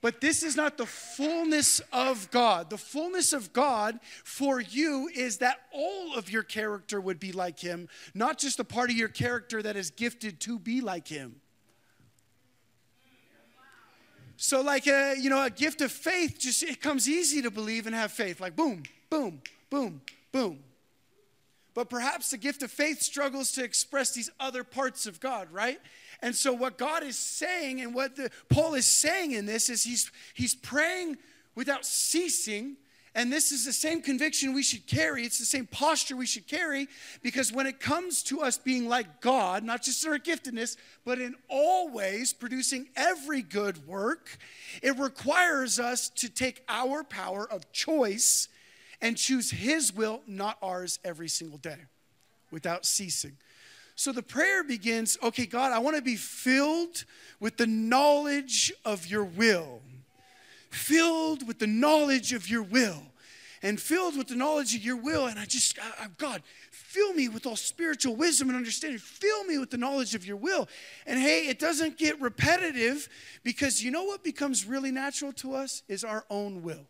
But 0.03 0.21
this 0.21 0.43
is 0.43 0.57
not 0.57 0.77
the 0.77 0.85
fullness 0.85 1.81
of 1.93 2.29
God. 2.33 2.71
The 2.71 2.77
fullness 2.77 3.33
of 3.33 3.53
God 3.53 4.01
for 4.25 4.61
you 4.61 5.09
is 5.15 5.39
that 5.39 5.61
all 5.73 6.17
of 6.17 6.29
your 6.29 6.43
character 6.43 7.01
would 7.01 7.21
be 7.21 7.31
like 7.31 7.61
Him, 7.61 7.89
not 8.13 8.37
just 8.37 8.57
the 8.57 8.65
part 8.65 8.91
of 8.91 8.97
your 8.97 9.09
character 9.09 9.63
that 9.63 9.77
is 9.77 9.91
gifted 9.91 10.41
to 10.41 10.59
be 10.59 10.81
like 10.81 11.07
Him. 11.07 11.37
So, 14.37 14.61
like 14.61 14.89
a 14.89 15.15
you 15.17 15.31
know, 15.31 15.45
a 15.45 15.51
gift 15.51 15.81
of 15.83 15.93
faith, 15.93 16.37
just 16.41 16.65
it 16.65 16.81
comes 16.81 17.09
easy 17.09 17.41
to 17.43 17.51
believe 17.53 17.87
and 17.87 17.95
have 17.95 18.11
faith. 18.11 18.41
Like 18.41 18.57
boom, 18.57 18.83
boom, 19.09 19.41
boom, 19.71 20.03
boom. 20.33 20.59
But 21.75 21.89
perhaps 21.89 22.31
the 22.31 22.39
gift 22.39 22.63
of 22.63 22.71
faith 22.71 23.01
struggles 23.01 23.53
to 23.53 23.65
express 23.65 24.13
these 24.13 24.31
other 24.39 24.65
parts 24.65 25.07
of 25.07 25.21
God, 25.21 25.49
right? 25.51 25.81
And 26.21 26.35
so 26.35 26.53
what 26.53 26.79
God 26.79 27.03
is 27.03 27.17
saying 27.17 27.81
and 27.81 27.95
what 27.95 28.17
the, 28.17 28.31
Paul 28.49 28.75
is 28.75 28.87
saying 28.87 29.33
in 29.33 29.47
this 29.47 29.69
is 29.71 29.83
he's 29.83 30.11
he's 30.35 30.55
praying 30.55 31.19
without 31.55 31.85
ceasing 31.85 32.77
and 33.15 33.31
this 33.31 33.53
is 33.53 33.67
the 33.67 33.73
same 33.75 34.01
conviction 34.01 34.55
we 34.55 34.63
should 34.63 34.87
carry. 34.87 35.25
It's 35.25 35.39
the 35.39 35.45
same 35.45 35.67
posture 35.67 36.17
we 36.17 36.25
should 36.25 36.47
carry 36.47 36.89
because 37.23 37.53
when 37.53 37.67
it 37.67 37.79
comes 37.79 38.23
to 38.25 38.41
us 38.41 38.57
being 38.57 38.89
like 38.89 39.21
God, 39.21 39.65
not 39.65 39.83
just 39.83 40.05
in 40.05 40.13
our 40.13 40.19
giftedness, 40.19 40.77
but 41.05 41.21
in 41.21 41.35
all 41.49 41.91
ways 41.91 42.33
producing 42.33 42.89
every 42.97 43.43
good 43.43 43.87
work, 43.87 44.39
it 44.83 44.99
requires 44.99 45.79
us 45.79 46.09
to 46.11 46.31
take 46.31 46.65
our 46.69 47.05
power 47.05 47.47
of 47.51 47.71
choice 47.73 48.49
and 49.03 49.17
choose 49.17 49.51
His 49.51 49.93
will, 49.93 50.23
not 50.27 50.57
ours, 50.63 50.99
every 51.05 51.29
single 51.29 51.59
day 51.59 51.77
without 52.51 52.87
ceasing. 52.87 53.37
So 53.97 54.13
the 54.13 54.23
prayer 54.23 54.65
begins 54.65 55.19
okay, 55.23 55.45
God, 55.45 55.73
I 55.73 55.79
want 55.81 55.97
to 55.97 56.03
be 56.03 56.17
filled 56.17 57.05
with 57.41 57.57
the 57.57 57.67
knowledge 57.67 58.73
of 58.85 59.07
your 59.07 59.25
will. 59.25 59.81
Filled 60.71 61.47
with 61.47 61.59
the 61.59 61.67
knowledge 61.67 62.33
of 62.33 62.49
your 62.49 62.63
will. 62.63 63.03
And 63.63 63.81
filled 63.81 64.17
with 64.17 64.29
the 64.29 64.35
knowledge 64.35 64.75
of 64.75 64.83
your 64.83 64.97
will. 64.97 65.27
And 65.27 65.39
I 65.39 65.45
just, 65.45 65.79
I, 65.79 66.05
I, 66.05 66.07
God, 66.17 66.43
fill 66.71 67.13
me 67.13 67.29
with 67.29 67.47
all 67.47 67.55
spiritual 67.57 68.17
wisdom 68.17 68.49
and 68.49 68.57
understanding. 68.57 68.99
Fill 68.99 69.45
me 69.45 69.59
with 69.59 69.71
the 69.71 69.77
knowledge 69.77 70.15
of 70.15 70.27
your 70.27 70.37
will. 70.37 70.69
And 71.07 71.21
hey, 71.21 71.47
it 71.49 71.59
doesn't 71.59 71.99
get 71.99 72.21
repetitive 72.21 73.09
because 73.45 73.85
you 73.85 73.91
know 73.91 74.05
what 74.05 74.25
becomes 74.25 74.65
really 74.65 74.91
natural 74.91 75.33
to 75.35 75.55
us 75.55 75.83
is 75.89 76.03
our 76.03 76.25
own 76.31 76.63
will. 76.63 76.87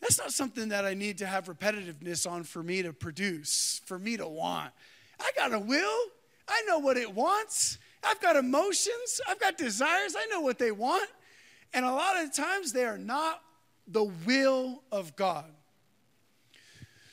That's 0.00 0.18
not 0.18 0.32
something 0.32 0.70
that 0.70 0.84
I 0.84 0.94
need 0.94 1.18
to 1.18 1.26
have 1.26 1.46
repetitiveness 1.46 2.30
on 2.30 2.44
for 2.44 2.62
me 2.62 2.82
to 2.82 2.92
produce, 2.92 3.80
for 3.84 3.98
me 3.98 4.16
to 4.16 4.26
want. 4.26 4.72
I 5.20 5.30
got 5.36 5.52
a 5.52 5.58
will. 5.58 5.98
I 6.48 6.62
know 6.66 6.78
what 6.78 6.96
it 6.96 7.14
wants. 7.14 7.78
I've 8.02 8.20
got 8.20 8.36
emotions. 8.36 9.20
I've 9.28 9.38
got 9.38 9.58
desires. 9.58 10.16
I 10.18 10.26
know 10.26 10.40
what 10.40 10.58
they 10.58 10.72
want. 10.72 11.08
And 11.74 11.84
a 11.84 11.92
lot 11.92 12.20
of 12.22 12.34
times 12.34 12.72
they 12.72 12.84
are 12.84 12.98
not 12.98 13.42
the 13.86 14.04
will 14.04 14.82
of 14.90 15.14
God. 15.16 15.52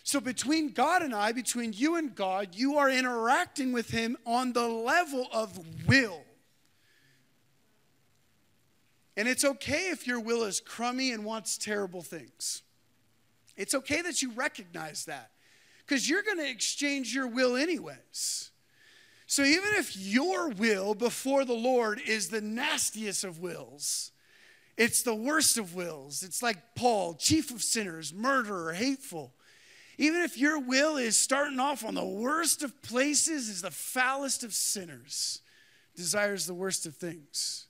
So, 0.04 0.21
between 0.21 0.71
God 0.71 1.02
and 1.02 1.13
I, 1.13 1.34
between 1.34 1.73
you 1.73 1.97
and 1.97 2.15
God, 2.15 2.56
you 2.56 2.78
are 2.78 2.89
interacting 2.89 3.73
with 3.73 3.89
Him 3.89 4.15
on 4.26 4.54
the 4.54 4.65
level 4.65 5.28
of 5.34 5.60
will. 5.86 6.21
And 9.17 9.28
it's 9.28 9.43
okay 9.43 9.89
if 9.89 10.08
your 10.08 10.21
will 10.21 10.43
is 10.43 10.62
crummy 10.62 11.12
and 11.12 11.26
wants 11.26 11.58
terrible 11.58 12.02
things. 12.02 12.62
It's 13.57 13.73
okay 13.73 14.01
that 14.03 14.21
you 14.21 14.31
recognize 14.31 15.05
that 15.05 15.31
because 15.85 16.09
you're 16.09 16.23
going 16.23 16.37
to 16.37 16.49
exchange 16.49 17.13
your 17.13 17.27
will 17.27 17.55
anyways. 17.55 18.51
So 19.25 19.43
even 19.43 19.71
if 19.73 19.97
your 19.97 20.49
will 20.49 20.95
before 20.95 21.43
the 21.43 21.53
Lord 21.53 21.99
is 22.05 22.29
the 22.29 22.39
nastiest 22.39 23.25
of 23.25 23.39
wills, 23.39 24.11
it's 24.77 25.01
the 25.01 25.15
worst 25.15 25.57
of 25.57 25.75
wills. 25.75 26.23
It's 26.23 26.43
like 26.43 26.75
Paul, 26.75 27.15
chief 27.15 27.51
of 27.51 27.63
sinners, 27.63 28.13
murderer, 28.13 28.73
hateful. 28.73 29.33
Even 29.97 30.21
if 30.21 30.37
your 30.37 30.59
will 30.59 30.97
is 30.97 31.17
starting 31.17 31.59
off 31.59 31.83
on 31.83 31.95
the 31.95 32.05
worst 32.05 32.61
of 32.63 32.81
places, 32.83 33.49
is 33.49 33.63
the 33.63 33.71
foulest 33.71 34.43
of 34.43 34.53
sinners, 34.53 35.41
desires 35.95 36.45
the 36.45 36.53
worst 36.53 36.85
of 36.85 36.95
things. 36.95 37.66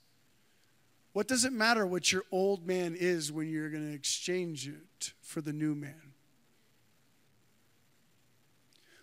What 1.18 1.28
does 1.28 1.46
it 1.46 1.52
matter 1.52 1.88
what 1.88 2.12
your 2.12 2.22
old 2.32 2.68
man 2.68 2.96
is 2.96 3.32
when 3.32 3.50
you're 3.50 3.72
going 3.72 3.90
to 3.90 3.96
exchange 3.96 4.68
it 4.68 5.14
for 5.20 5.42
the 5.42 5.52
new 5.52 5.74
man? 5.74 6.14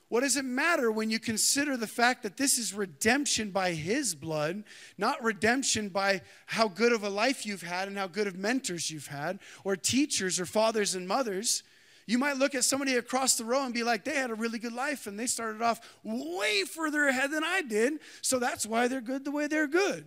What 0.06 0.20
does 0.20 0.36
it 0.36 0.44
matter 0.44 0.92
when 0.92 1.10
you 1.10 1.18
consider 1.18 1.76
the 1.76 1.88
fact 1.88 2.22
that 2.22 2.36
this 2.36 2.56
is 2.56 2.72
redemption 2.72 3.50
by 3.50 3.72
his 3.72 4.14
blood, 4.14 4.62
not 4.96 5.24
redemption 5.24 5.88
by 5.88 6.20
how 6.46 6.68
good 6.68 6.92
of 6.92 7.02
a 7.02 7.08
life 7.08 7.44
you've 7.44 7.62
had 7.62 7.88
and 7.88 7.98
how 7.98 8.06
good 8.06 8.28
of 8.28 8.38
mentors 8.38 8.92
you've 8.92 9.08
had, 9.08 9.40
or 9.64 9.74
teachers 9.74 10.38
or 10.38 10.46
fathers 10.46 10.94
and 10.94 11.08
mothers? 11.08 11.64
You 12.06 12.18
might 12.18 12.36
look 12.36 12.54
at 12.54 12.62
somebody 12.62 12.94
across 12.94 13.34
the 13.36 13.44
row 13.44 13.64
and 13.64 13.74
be 13.74 13.82
like, 13.82 14.04
they 14.04 14.14
had 14.14 14.30
a 14.30 14.36
really 14.36 14.60
good 14.60 14.72
life 14.72 15.08
and 15.08 15.18
they 15.18 15.26
started 15.26 15.62
off 15.62 15.80
way 16.04 16.62
further 16.62 17.08
ahead 17.08 17.32
than 17.32 17.42
I 17.42 17.62
did, 17.62 17.94
so 18.22 18.38
that's 18.38 18.64
why 18.64 18.86
they're 18.86 19.00
good 19.00 19.24
the 19.24 19.32
way 19.32 19.48
they're 19.48 19.66
good. 19.66 20.06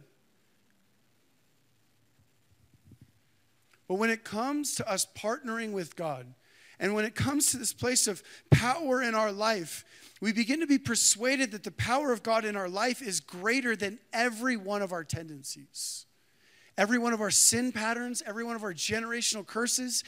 But 3.87 3.95
when 3.95 4.09
it 4.09 4.23
comes 4.23 4.75
to 4.75 4.89
us 4.89 5.07
partnering 5.15 5.71
with 5.71 5.95
God, 5.95 6.33
and 6.79 6.93
when 6.93 7.05
it 7.05 7.15
comes 7.15 7.51
to 7.51 7.57
this 7.57 7.73
place 7.73 8.07
of 8.07 8.21
power 8.51 9.01
in 9.01 9.15
our 9.15 9.31
life, 9.31 9.83
we 10.21 10.31
begin 10.31 10.59
to 10.59 10.67
be 10.67 10.77
persuaded 10.77 11.51
that 11.51 11.63
the 11.63 11.71
power 11.71 12.11
of 12.11 12.23
God 12.23 12.45
in 12.45 12.55
our 12.55 12.69
life 12.69 13.01
is 13.01 13.19
greater 13.19 13.75
than 13.75 13.99
every 14.13 14.57
one 14.57 14.81
of 14.81 14.91
our 14.91 15.03
tendencies, 15.03 16.05
every 16.77 16.97
one 16.97 17.13
of 17.13 17.21
our 17.21 17.31
sin 17.31 17.71
patterns, 17.71 18.21
every 18.25 18.43
one 18.43 18.55
of 18.55 18.63
our 18.63 18.73
generational 18.73 19.45
curses. 19.45 20.03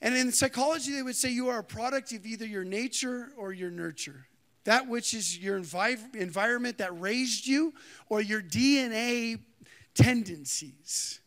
And 0.00 0.14
in 0.14 0.32
psychology, 0.32 0.92
they 0.92 1.02
would 1.02 1.16
say 1.16 1.30
you 1.30 1.48
are 1.48 1.58
a 1.58 1.64
product 1.64 2.12
of 2.12 2.24
either 2.24 2.46
your 2.46 2.64
nature 2.64 3.32
or 3.36 3.52
your 3.52 3.70
nurture. 3.70 4.26
That 4.64 4.88
which 4.88 5.14
is 5.14 5.38
your 5.38 5.58
envi- 5.58 6.14
environment 6.14 6.78
that 6.78 6.98
raised 6.98 7.46
you 7.46 7.74
or 8.08 8.20
your 8.20 8.42
DNA 8.42 9.40
tendencies 9.94 11.19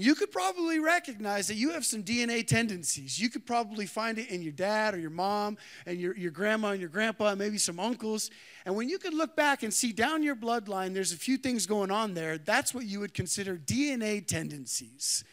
you 0.00 0.14
could 0.14 0.30
probably 0.30 0.78
recognize 0.78 1.48
that 1.48 1.56
you 1.56 1.70
have 1.70 1.84
some 1.84 2.04
DNA 2.04 2.46
tendencies. 2.46 3.20
You 3.20 3.28
could 3.28 3.44
probably 3.44 3.84
find 3.84 4.16
it 4.18 4.30
in 4.30 4.42
your 4.42 4.52
dad 4.52 4.94
or 4.94 4.98
your 4.98 5.10
mom 5.10 5.58
and 5.86 5.98
your, 5.98 6.16
your 6.16 6.30
grandma 6.30 6.68
and 6.68 6.80
your 6.80 6.88
grandpa 6.88 7.30
and 7.30 7.38
maybe 7.38 7.58
some 7.58 7.80
uncles. 7.80 8.30
And 8.64 8.76
when 8.76 8.88
you 8.88 8.98
could 8.98 9.12
look 9.12 9.34
back 9.34 9.64
and 9.64 9.74
see 9.74 9.92
down 9.92 10.22
your 10.22 10.36
bloodline, 10.36 10.94
there's 10.94 11.12
a 11.12 11.16
few 11.16 11.36
things 11.36 11.66
going 11.66 11.90
on 11.90 12.14
there. 12.14 12.38
That's 12.38 12.72
what 12.72 12.84
you 12.84 13.00
would 13.00 13.12
consider 13.12 13.56
DNA 13.56 14.24
tendencies. 14.24 15.24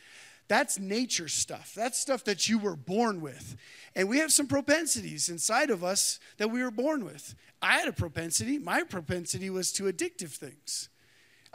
That's 0.48 0.80
nature 0.80 1.28
stuff. 1.28 1.74
That's 1.76 2.00
stuff 2.00 2.24
that 2.24 2.50
you 2.50 2.58
were 2.58 2.76
born 2.76 3.22
with. 3.22 3.56
And 3.96 4.10
we 4.10 4.18
have 4.18 4.32
some 4.32 4.48
propensities 4.48 5.30
inside 5.30 5.70
of 5.70 5.84
us 5.84 6.20
that 6.38 6.50
we 6.50 6.64
were 6.64 6.72
born 6.72 7.06
with. 7.06 7.36
I 7.62 7.78
had 7.78 7.88
a 7.88 7.94
propensity. 7.94 8.58
My 8.58 8.82
propensity 8.82 9.52
was 9.52 9.72
to 9.74 9.84
addictive 9.84 10.32
things. 10.32 10.90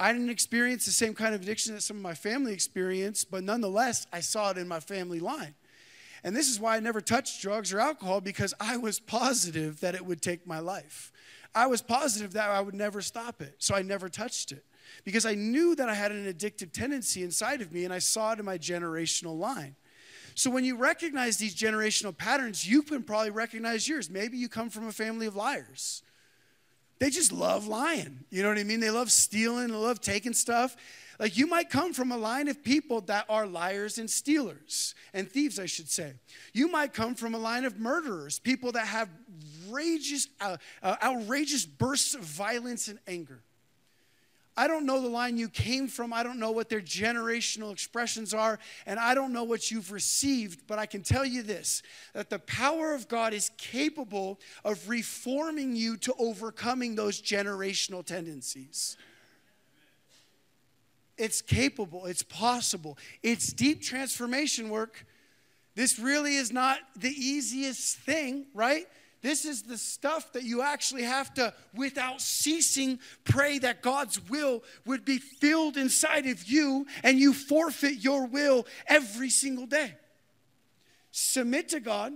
I 0.01 0.15
didn't 0.15 0.31
experience 0.31 0.87
the 0.87 0.93
same 0.93 1.13
kind 1.13 1.35
of 1.35 1.43
addiction 1.43 1.75
that 1.75 1.83
some 1.83 1.99
of 1.99 2.03
my 2.03 2.15
family 2.15 2.55
experienced, 2.55 3.31
but 3.31 3.45
nonetheless, 3.45 4.07
I 4.11 4.21
saw 4.21 4.51
it 4.51 4.57
in 4.57 4.67
my 4.67 4.81
family 4.81 5.21
line. 5.21 5.55
And 6.25 6.35
this 6.35 6.49
is 6.49 6.59
why 6.59 6.77
I 6.77 6.81
never 6.81 7.03
touched 7.03 7.43
drugs 7.43 7.71
or 7.71 7.81
alcohol 7.81 8.23
because 8.23 8.55
I 8.59 8.79
was 8.79 8.99
positive 8.99 9.81
that 9.81 9.95
it 9.95 10.05
would 10.05 10.23
take 10.23 10.47
my 10.47 10.59
life. 10.59 11.13
I 11.55 11.67
was 11.67 11.83
positive 11.83 12.33
that 12.33 12.49
I 12.49 12.63
would 12.63 12.75
never 12.75 13.03
stop 13.03 13.43
it, 13.43 13.57
so 13.59 13.75
I 13.75 13.83
never 13.83 14.09
touched 14.09 14.53
it 14.53 14.65
because 15.05 15.27
I 15.27 15.35
knew 15.35 15.75
that 15.77 15.91
I 15.91 15.95
had 15.95 16.13
an 16.13 16.33
addictive 16.33 16.73
tendency 16.73 17.23
inside 17.23 17.61
of 17.61 17.71
me 17.71 17.85
and 17.85 17.93
I 17.93 17.99
saw 17.99 18.33
it 18.33 18.39
in 18.39 18.47
my 18.47 18.57
generational 18.57 19.39
line. 19.39 19.77
So 20.35 20.49
when 20.49 20.65
you 20.65 20.77
recognize 20.77 21.37
these 21.37 21.55
generational 21.55 22.17
patterns, 22.17 22.67
you 22.67 22.83
can 22.83 23.03
probably 23.03 23.31
recognize 23.31 23.87
yours. 23.87 24.09
Maybe 24.09 24.39
you 24.39 24.49
come 24.49 24.71
from 24.71 24.89
a 24.89 24.93
family 24.93 25.27
of 25.27 25.37
liars 25.37 26.03
they 27.01 27.11
just 27.11 27.33
love 27.33 27.67
lying. 27.67 28.21
You 28.31 28.43
know 28.45 28.51
what 28.51 28.59
I 28.59 28.63
mean? 28.65 28.79
They 28.79 28.91
love 28.91 29.11
stealing, 29.11 29.69
they 29.69 29.75
love 29.75 30.01
taking 30.01 30.33
stuff. 30.33 30.77
Like 31.19 31.37
you 31.37 31.47
might 31.47 31.69
come 31.69 31.93
from 31.93 32.13
a 32.13 32.17
line 32.17 32.49
of 32.49 32.63
people 32.63 33.03
that 33.03 33.27
are 33.29 33.47
liars 33.47 33.99
and 33.99 34.09
stealers 34.09 34.95
and 35.13 35.31
thieves, 35.31 35.59
I 35.59 35.67
should 35.67 35.91
say. 35.91 36.15
You 36.55 36.71
might 36.71 36.95
come 36.95 37.15
from 37.15 37.35
a 37.35 37.39
line 37.39 37.65
of 37.65 37.79
murderers, 37.79 38.39
people 38.39 38.73
that 38.73 38.87
have 38.87 39.09
outrageous, 39.71 40.29
uh, 40.41 40.57
uh, 40.83 40.97
outrageous 41.03 41.67
bursts 41.67 42.15
of 42.15 42.23
violence 42.23 42.89
and 42.89 42.99
anger. 43.07 43.43
I 44.61 44.67
don't 44.67 44.85
know 44.85 45.01
the 45.01 45.09
line 45.09 45.39
you 45.39 45.49
came 45.49 45.89
from. 45.89 46.13
I 46.13 46.23
don't 46.23 46.39
know 46.39 46.51
what 46.51 46.69
their 46.69 46.83
generational 46.83 47.73
expressions 47.73 48.35
are, 48.35 48.59
and 48.85 49.01
I 49.01 49.15
don't 49.15 49.33
know 49.33 49.45
what 49.45 49.71
you've 49.71 49.91
received, 49.91 50.67
but 50.67 50.79
I 50.79 50.85
can 50.85 51.03
tell 51.03 51.25
you 51.25 51.43
this 51.43 51.83
that 52.13 52.29
the 52.29 52.41
power 52.41 52.93
of 52.93 53.09
God 53.09 53.33
is 53.33 53.51
capable 53.57 54.39
of 54.63 54.87
reforming 54.87 55.77
you 55.77 55.97
to 55.97 56.13
overcoming 56.19 56.95
those 56.95 57.23
generational 57.23 58.05
tendencies. 58.05 58.99
It's 61.17 61.41
capable, 61.41 62.05
it's 62.05 62.23
possible, 62.23 62.99
it's 63.23 63.55
deep 63.55 63.81
transformation 63.81 64.69
work. 64.69 65.07
This 65.75 65.99
really 65.99 66.37
is 66.37 66.53
not 66.53 66.81
the 66.95 67.09
easiest 67.09 67.97
thing, 67.97 68.45
right? 68.53 68.87
This 69.23 69.45
is 69.45 69.63
the 69.63 69.77
stuff 69.77 70.33
that 70.33 70.45
you 70.45 70.63
actually 70.63 71.03
have 71.03 71.35
to, 71.35 71.53
without 71.75 72.21
ceasing, 72.21 72.99
pray 73.25 73.59
that 73.59 73.83
God's 73.83 74.21
will 74.31 74.63
would 74.87 75.05
be 75.05 75.19
filled 75.19 75.77
inside 75.77 76.27
of 76.27 76.45
you 76.45 76.87
and 77.03 77.19
you 77.19 77.35
forfeit 77.35 78.03
your 78.03 78.27
will 78.27 78.67
every 78.87 79.29
single 79.29 79.67
day. 79.67 79.95
Submit 81.11 81.69
to 81.71 81.81
God, 81.81 82.13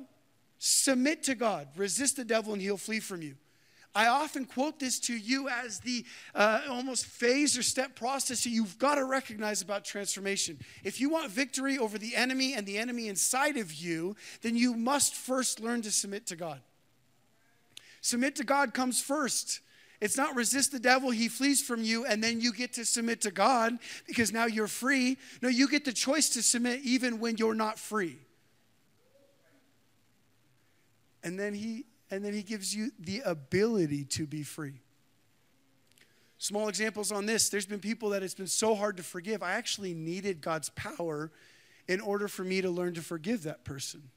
submit 0.58 1.24
to 1.24 1.34
God, 1.34 1.68
resist 1.76 2.16
the 2.16 2.24
devil, 2.24 2.54
and 2.54 2.62
he'll 2.62 2.76
flee 2.76 3.00
from 3.00 3.20
you. 3.20 3.34
I 3.96 4.08
often 4.08 4.44
quote 4.44 4.80
this 4.80 4.98
to 5.00 5.16
you 5.16 5.48
as 5.48 5.78
the 5.80 6.04
uh, 6.34 6.62
almost 6.68 7.06
phase 7.06 7.56
or 7.56 7.62
step 7.62 7.94
process 7.94 8.42
that 8.42 8.50
you've 8.50 8.78
got 8.78 8.96
to 8.96 9.04
recognize 9.04 9.62
about 9.62 9.84
transformation. 9.84 10.58
If 10.82 11.00
you 11.00 11.10
want 11.10 11.30
victory 11.30 11.78
over 11.78 11.96
the 11.96 12.16
enemy 12.16 12.54
and 12.54 12.66
the 12.66 12.78
enemy 12.78 13.06
inside 13.08 13.56
of 13.56 13.72
you, 13.72 14.16
then 14.42 14.56
you 14.56 14.74
must 14.74 15.14
first 15.14 15.60
learn 15.60 15.82
to 15.82 15.92
submit 15.92 16.26
to 16.26 16.36
God. 16.36 16.60
Submit 18.04 18.36
to 18.36 18.44
God 18.44 18.74
comes 18.74 19.00
first. 19.00 19.60
It's 19.98 20.18
not 20.18 20.36
resist 20.36 20.72
the 20.72 20.78
devil, 20.78 21.10
he 21.10 21.26
flees 21.26 21.62
from 21.62 21.82
you, 21.82 22.04
and 22.04 22.22
then 22.22 22.38
you 22.38 22.52
get 22.52 22.74
to 22.74 22.84
submit 22.84 23.22
to 23.22 23.30
God 23.30 23.78
because 24.06 24.30
now 24.30 24.44
you're 24.44 24.66
free. 24.66 25.16
No, 25.40 25.48
you 25.48 25.66
get 25.66 25.86
the 25.86 25.92
choice 25.92 26.28
to 26.30 26.42
submit 26.42 26.80
even 26.82 27.18
when 27.18 27.38
you're 27.38 27.54
not 27.54 27.78
free. 27.78 28.18
And 31.22 31.40
then 31.40 31.54
he 31.54 31.86
and 32.10 32.22
then 32.22 32.34
he 32.34 32.42
gives 32.42 32.76
you 32.76 32.90
the 33.00 33.22
ability 33.24 34.04
to 34.04 34.26
be 34.26 34.42
free. 34.42 34.82
Small 36.36 36.68
examples 36.68 37.10
on 37.10 37.24
this. 37.24 37.48
There's 37.48 37.64
been 37.64 37.80
people 37.80 38.10
that 38.10 38.22
it's 38.22 38.34
been 38.34 38.46
so 38.46 38.74
hard 38.74 38.98
to 38.98 39.02
forgive. 39.02 39.42
I 39.42 39.52
actually 39.52 39.94
needed 39.94 40.42
God's 40.42 40.68
power 40.68 41.32
in 41.88 42.02
order 42.02 42.28
for 42.28 42.44
me 42.44 42.60
to 42.60 42.68
learn 42.68 42.92
to 42.94 43.02
forgive 43.02 43.44
that 43.44 43.64
person. 43.64 44.10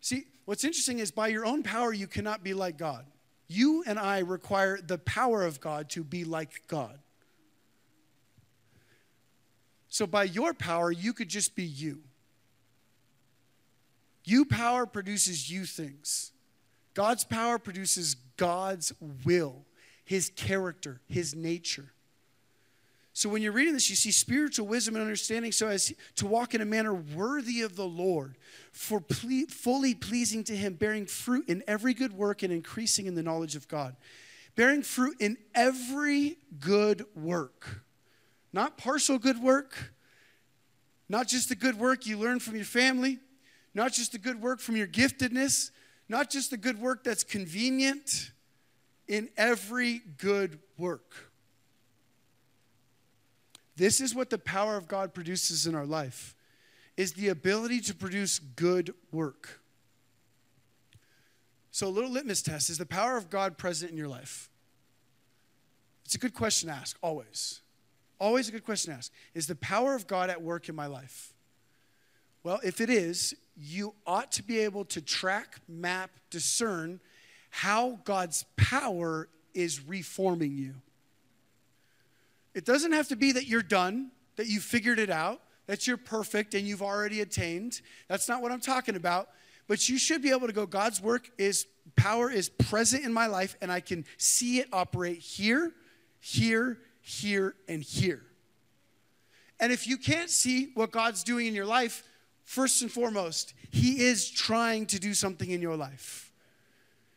See, 0.00 0.24
what's 0.44 0.64
interesting 0.64 0.98
is 0.98 1.10
by 1.10 1.28
your 1.28 1.44
own 1.44 1.62
power, 1.62 1.92
you 1.92 2.06
cannot 2.06 2.42
be 2.42 2.54
like 2.54 2.76
God. 2.78 3.04
You 3.48 3.82
and 3.86 3.98
I 3.98 4.20
require 4.20 4.78
the 4.80 4.98
power 4.98 5.44
of 5.44 5.60
God 5.60 5.90
to 5.90 6.04
be 6.04 6.24
like 6.24 6.62
God. 6.68 6.98
So 9.88 10.06
by 10.06 10.24
your 10.24 10.54
power, 10.54 10.92
you 10.92 11.12
could 11.12 11.28
just 11.28 11.56
be 11.56 11.64
you. 11.64 12.00
You 14.24 14.44
power 14.44 14.86
produces 14.86 15.50
you 15.50 15.64
things. 15.64 16.32
God's 16.94 17.24
power 17.24 17.58
produces 17.58 18.14
God's 18.36 18.92
will, 19.24 19.64
his 20.04 20.30
character, 20.36 21.00
his 21.08 21.34
nature. 21.34 21.92
So 23.20 23.28
when 23.28 23.42
you're 23.42 23.52
reading 23.52 23.74
this, 23.74 23.90
you 23.90 23.96
see 23.96 24.12
spiritual 24.12 24.66
wisdom 24.66 24.94
and 24.94 25.02
understanding 25.02 25.52
so 25.52 25.68
as 25.68 25.92
to 26.16 26.26
walk 26.26 26.54
in 26.54 26.62
a 26.62 26.64
manner 26.64 26.94
worthy 26.94 27.60
of 27.60 27.76
the 27.76 27.84
Lord, 27.84 28.38
for 28.72 28.98
ple- 28.98 29.44
fully 29.50 29.94
pleasing 29.94 30.42
to 30.44 30.56
him, 30.56 30.72
bearing 30.72 31.04
fruit 31.04 31.46
in 31.46 31.62
every 31.68 31.92
good 31.92 32.14
work 32.14 32.42
and 32.42 32.50
increasing 32.50 33.04
in 33.04 33.14
the 33.14 33.22
knowledge 33.22 33.56
of 33.56 33.68
God. 33.68 33.94
Bearing 34.56 34.80
fruit 34.80 35.16
in 35.20 35.36
every 35.54 36.38
good 36.60 37.04
work. 37.14 37.82
Not 38.54 38.78
partial 38.78 39.18
good 39.18 39.42
work, 39.42 39.92
not 41.06 41.28
just 41.28 41.50
the 41.50 41.56
good 41.56 41.78
work 41.78 42.06
you 42.06 42.16
learn 42.16 42.40
from 42.40 42.56
your 42.56 42.64
family, 42.64 43.18
not 43.74 43.92
just 43.92 44.12
the 44.12 44.18
good 44.18 44.40
work 44.40 44.60
from 44.60 44.76
your 44.76 44.86
giftedness, 44.86 45.72
not 46.08 46.30
just 46.30 46.52
the 46.52 46.56
good 46.56 46.80
work 46.80 47.04
that's 47.04 47.24
convenient, 47.24 48.30
in 49.06 49.28
every 49.36 50.00
good 50.16 50.58
work. 50.78 51.29
This 53.80 54.02
is 54.02 54.14
what 54.14 54.28
the 54.28 54.36
power 54.36 54.76
of 54.76 54.86
God 54.86 55.14
produces 55.14 55.66
in 55.66 55.74
our 55.74 55.86
life 55.86 56.34
is 56.98 57.14
the 57.14 57.28
ability 57.28 57.80
to 57.80 57.94
produce 57.94 58.38
good 58.38 58.92
work. 59.10 59.58
So 61.70 61.86
a 61.86 61.88
little 61.88 62.10
litmus 62.10 62.42
test 62.42 62.68
is 62.68 62.76
the 62.76 62.84
power 62.84 63.16
of 63.16 63.30
God 63.30 63.56
present 63.56 63.90
in 63.90 63.96
your 63.96 64.06
life? 64.06 64.50
It's 66.04 66.14
a 66.14 66.18
good 66.18 66.34
question 66.34 66.68
to 66.68 66.74
ask 66.74 66.98
always. 67.00 67.62
Always 68.18 68.50
a 68.50 68.52
good 68.52 68.66
question 68.66 68.92
to 68.92 68.98
ask. 68.98 69.10
Is 69.32 69.46
the 69.46 69.54
power 69.54 69.94
of 69.94 70.06
God 70.06 70.28
at 70.28 70.42
work 70.42 70.68
in 70.68 70.74
my 70.74 70.86
life? 70.86 71.32
Well, 72.42 72.60
if 72.62 72.82
it 72.82 72.90
is, 72.90 73.34
you 73.56 73.94
ought 74.06 74.30
to 74.32 74.42
be 74.42 74.58
able 74.58 74.84
to 74.84 75.00
track, 75.00 75.56
map, 75.66 76.10
discern 76.28 77.00
how 77.48 78.00
God's 78.04 78.44
power 78.58 79.30
is 79.54 79.82
reforming 79.88 80.58
you. 80.58 80.74
It 82.54 82.64
doesn't 82.64 82.92
have 82.92 83.08
to 83.08 83.16
be 83.16 83.32
that 83.32 83.46
you're 83.46 83.62
done, 83.62 84.10
that 84.36 84.46
you've 84.46 84.64
figured 84.64 84.98
it 84.98 85.10
out, 85.10 85.40
that 85.66 85.86
you're 85.86 85.96
perfect 85.96 86.54
and 86.54 86.66
you've 86.66 86.82
already 86.82 87.20
attained. 87.20 87.80
That's 88.08 88.28
not 88.28 88.42
what 88.42 88.50
I'm 88.50 88.60
talking 88.60 88.96
about. 88.96 89.28
But 89.68 89.88
you 89.88 89.98
should 89.98 90.20
be 90.20 90.30
able 90.30 90.48
to 90.48 90.52
go, 90.52 90.66
God's 90.66 91.00
work 91.00 91.30
is, 91.38 91.66
power 91.94 92.28
is 92.28 92.48
present 92.48 93.04
in 93.04 93.12
my 93.12 93.28
life, 93.28 93.56
and 93.62 93.70
I 93.70 93.78
can 93.78 94.04
see 94.16 94.58
it 94.58 94.66
operate 94.72 95.18
here, 95.18 95.72
here, 96.18 96.78
here, 97.00 97.54
and 97.68 97.80
here. 97.80 98.22
And 99.60 99.70
if 99.70 99.86
you 99.86 99.96
can't 99.96 100.28
see 100.28 100.72
what 100.74 100.90
God's 100.90 101.22
doing 101.22 101.46
in 101.46 101.54
your 101.54 101.66
life, 101.66 102.02
first 102.42 102.82
and 102.82 102.90
foremost, 102.90 103.54
He 103.70 104.00
is 104.00 104.28
trying 104.28 104.86
to 104.86 104.98
do 104.98 105.14
something 105.14 105.48
in 105.48 105.62
your 105.62 105.76
life. 105.76 106.32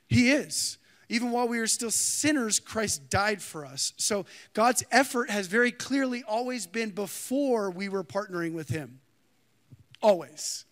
He 0.08 0.30
is. 0.30 0.78
Even 1.10 1.32
while 1.32 1.48
we 1.48 1.60
are 1.60 1.68
still 1.68 1.92
sinners, 1.92 2.60
Christ 2.60 3.10
died 3.10 3.42
for 3.42 3.66
us. 3.66 3.94
So 3.98 4.26
God's 4.54 4.84
effort 4.92 5.30
has 5.30 5.48
very 5.48 5.72
clearly 5.72 6.24
always 6.28 6.66
been 6.66 6.92
before 6.92 7.70
we 7.70 7.90
were 7.90 8.04
partnering 8.04 8.54
with 8.54 8.70
Him. 8.70 9.00
Always. 10.02 10.66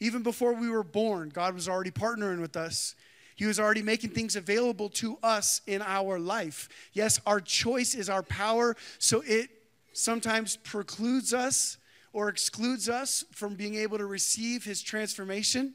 Even 0.00 0.22
before 0.22 0.52
we 0.52 0.68
were 0.68 0.82
born, 0.82 1.28
God 1.28 1.54
was 1.54 1.68
already 1.68 1.90
partnering 1.90 2.40
with 2.40 2.56
us. 2.56 2.94
He 3.36 3.46
was 3.46 3.58
already 3.58 3.82
making 3.82 4.10
things 4.10 4.36
available 4.36 4.88
to 4.90 5.18
us 5.22 5.62
in 5.66 5.82
our 5.82 6.18
life. 6.18 6.68
Yes, 6.92 7.20
our 7.26 7.40
choice 7.40 7.94
is 7.94 8.08
our 8.08 8.22
power, 8.22 8.76
so 8.98 9.22
it 9.26 9.48
sometimes 9.92 10.56
precludes 10.56 11.32
us 11.32 11.78
or 12.12 12.28
excludes 12.28 12.88
us 12.88 13.24
from 13.32 13.54
being 13.54 13.74
able 13.74 13.98
to 13.98 14.06
receive 14.06 14.64
His 14.64 14.82
transformation. 14.82 15.74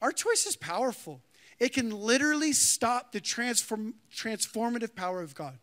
Our 0.00 0.12
choice 0.12 0.46
is 0.46 0.56
powerful. 0.56 1.22
It 1.58 1.72
can 1.72 1.90
literally 1.90 2.52
stop 2.52 3.12
the 3.12 3.20
transform, 3.20 3.94
transformative 4.14 4.94
power 4.94 5.22
of 5.22 5.34
God. 5.34 5.58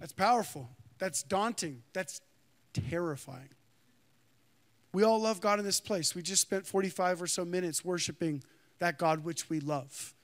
That's 0.00 0.12
powerful. 0.12 0.68
That's 0.98 1.22
daunting. 1.22 1.82
That's 1.92 2.20
terrifying. 2.72 3.50
We 4.92 5.04
all 5.04 5.20
love 5.20 5.40
God 5.40 5.58
in 5.58 5.64
this 5.64 5.80
place. 5.80 6.14
We 6.14 6.22
just 6.22 6.42
spent 6.42 6.66
45 6.66 7.22
or 7.22 7.26
so 7.26 7.44
minutes 7.44 7.84
worshiping 7.84 8.42
that 8.78 8.98
God 8.98 9.24
which 9.24 9.48
we 9.48 9.60
love. 9.60 10.14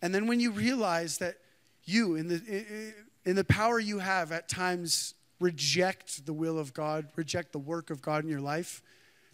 And 0.00 0.14
then 0.14 0.26
when 0.26 0.40
you 0.40 0.50
realize 0.50 1.18
that 1.18 1.36
you, 1.84 2.14
in 2.14 2.28
the, 2.28 2.94
in 3.24 3.36
the 3.36 3.44
power 3.44 3.78
you 3.78 3.98
have, 3.98 4.32
at 4.32 4.48
times 4.48 5.14
reject 5.40 6.26
the 6.26 6.32
will 6.32 6.58
of 6.58 6.72
God, 6.72 7.08
reject 7.16 7.52
the 7.52 7.58
work 7.58 7.90
of 7.90 8.02
God 8.02 8.24
in 8.24 8.30
your 8.30 8.40
life, 8.40 8.82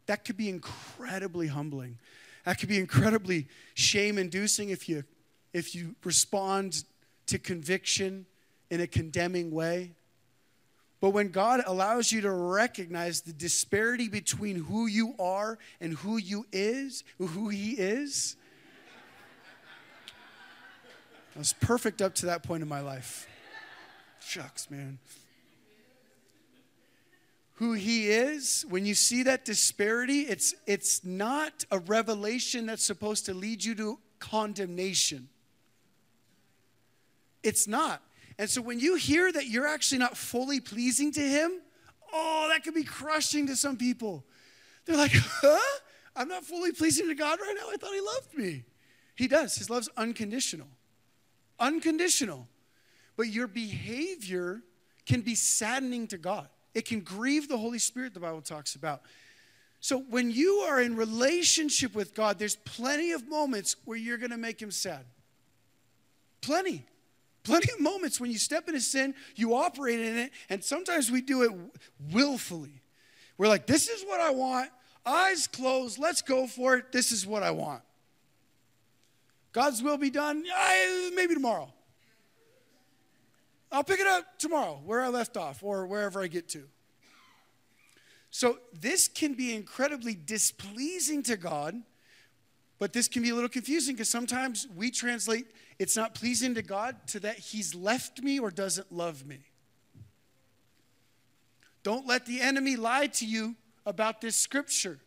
that 0.06 0.24
could 0.24 0.36
be 0.36 0.48
incredibly 0.48 1.46
humbling. 1.46 1.98
That 2.44 2.58
could 2.58 2.68
be 2.68 2.78
incredibly 2.78 3.48
shame 3.74 4.18
inducing 4.18 4.68
if 4.68 4.88
you, 4.88 5.04
if 5.52 5.74
you 5.74 5.94
respond 6.04 6.84
to 7.26 7.38
conviction 7.38 8.26
in 8.70 8.80
a 8.80 8.86
condemning 8.86 9.50
way. 9.50 9.92
But 11.00 11.10
when 11.10 11.30
God 11.30 11.62
allows 11.66 12.12
you 12.12 12.20
to 12.22 12.30
recognize 12.30 13.22
the 13.22 13.32
disparity 13.32 14.08
between 14.08 14.56
who 14.56 14.86
you 14.86 15.14
are 15.18 15.58
and 15.80 15.94
who 15.94 16.16
you 16.16 16.46
is, 16.52 17.04
who 17.18 17.48
he 17.48 17.72
is, 17.72 18.36
I 21.34 21.38
was 21.38 21.52
perfect 21.54 22.00
up 22.00 22.14
to 22.16 22.26
that 22.26 22.42
point 22.42 22.62
in 22.62 22.68
my 22.68 22.80
life. 22.80 23.26
Shucks, 24.20 24.70
man 24.70 24.98
who 27.54 27.72
he 27.72 28.08
is, 28.08 28.64
when 28.68 28.84
you 28.84 28.94
see 28.94 29.22
that 29.24 29.44
disparity, 29.44 30.22
it's, 30.22 30.54
it's 30.66 31.04
not 31.04 31.64
a 31.70 31.78
revelation 31.78 32.66
that's 32.66 32.84
supposed 32.84 33.26
to 33.26 33.34
lead 33.34 33.64
you 33.64 33.74
to 33.76 33.98
condemnation. 34.18 35.28
It's 37.44 37.68
not. 37.68 38.02
And 38.38 38.50
so 38.50 38.60
when 38.60 38.80
you 38.80 38.96
hear 38.96 39.30
that 39.30 39.46
you're 39.46 39.68
actually 39.68 39.98
not 39.98 40.16
fully 40.16 40.58
pleasing 40.58 41.12
to 41.12 41.20
him, 41.20 41.60
oh, 42.12 42.48
that 42.50 42.64
could 42.64 42.74
be 42.74 42.82
crushing 42.82 43.46
to 43.46 43.54
some 43.54 43.76
people. 43.76 44.24
They're 44.84 44.96
like, 44.96 45.12
huh? 45.14 45.80
I'm 46.16 46.28
not 46.28 46.44
fully 46.44 46.72
pleasing 46.72 47.08
to 47.08 47.14
God 47.14 47.38
right 47.40 47.54
now. 47.56 47.68
I 47.72 47.76
thought 47.76 47.92
he 47.92 48.00
loved 48.00 48.36
me. 48.36 48.64
He 49.14 49.28
does. 49.28 49.54
His 49.54 49.70
love's 49.70 49.88
unconditional. 49.96 50.68
Unconditional. 51.60 52.48
But 53.16 53.28
your 53.28 53.46
behavior 53.46 54.62
can 55.06 55.20
be 55.20 55.36
saddening 55.36 56.08
to 56.08 56.18
God. 56.18 56.48
It 56.74 56.86
can 56.86 57.00
grieve 57.00 57.48
the 57.48 57.58
Holy 57.58 57.78
Spirit, 57.78 58.14
the 58.14 58.20
Bible 58.20 58.42
talks 58.42 58.74
about. 58.74 59.02
So 59.80 59.98
when 59.98 60.30
you 60.30 60.64
are 60.68 60.80
in 60.80 60.96
relationship 60.96 61.94
with 61.94 62.14
God, 62.14 62.38
there's 62.38 62.56
plenty 62.56 63.12
of 63.12 63.28
moments 63.28 63.76
where 63.84 63.98
you're 63.98 64.16
going 64.16 64.30
to 64.30 64.38
make 64.38 64.60
him 64.60 64.70
sad. 64.70 65.04
Plenty. 66.40 66.86
Plenty 67.42 67.70
of 67.72 67.80
moments 67.80 68.18
when 68.18 68.30
you 68.30 68.38
step 68.38 68.66
into 68.66 68.80
sin, 68.80 69.14
you 69.36 69.54
operate 69.54 70.00
in 70.00 70.16
it, 70.16 70.30
and 70.48 70.64
sometimes 70.64 71.10
we 71.10 71.20
do 71.20 71.42
it 71.42 71.52
willfully. 72.10 72.80
We're 73.36 73.48
like, 73.48 73.66
this 73.66 73.88
is 73.88 74.02
what 74.04 74.20
I 74.20 74.30
want. 74.30 74.70
Eyes 75.04 75.46
closed. 75.46 75.98
Let's 75.98 76.22
go 76.22 76.46
for 76.46 76.76
it. 76.76 76.90
This 76.90 77.12
is 77.12 77.26
what 77.26 77.42
I 77.42 77.50
want. 77.50 77.82
God's 79.52 79.82
will 79.82 79.98
be 79.98 80.08
done. 80.08 80.44
maybe 81.14 81.34
tomorrow. 81.34 81.73
I'll 83.74 83.82
pick 83.82 83.98
it 83.98 84.06
up 84.06 84.38
tomorrow 84.38 84.80
where 84.84 85.02
I 85.02 85.08
left 85.08 85.36
off 85.36 85.64
or 85.64 85.84
wherever 85.88 86.22
I 86.22 86.28
get 86.28 86.48
to. 86.50 86.62
So, 88.30 88.58
this 88.72 89.08
can 89.08 89.34
be 89.34 89.52
incredibly 89.52 90.14
displeasing 90.14 91.24
to 91.24 91.36
God, 91.36 91.82
but 92.78 92.92
this 92.92 93.08
can 93.08 93.22
be 93.22 93.30
a 93.30 93.34
little 93.34 93.48
confusing 93.48 93.96
because 93.96 94.08
sometimes 94.08 94.68
we 94.76 94.92
translate 94.92 95.46
it's 95.80 95.96
not 95.96 96.14
pleasing 96.14 96.54
to 96.54 96.62
God 96.62 96.96
to 97.08 97.20
that 97.20 97.36
He's 97.38 97.74
left 97.74 98.22
me 98.22 98.38
or 98.38 98.52
doesn't 98.52 98.92
love 98.92 99.26
me. 99.26 99.40
Don't 101.82 102.06
let 102.06 102.26
the 102.26 102.40
enemy 102.40 102.76
lie 102.76 103.08
to 103.08 103.26
you 103.26 103.56
about 103.84 104.20
this 104.20 104.36
scripture. 104.36 105.00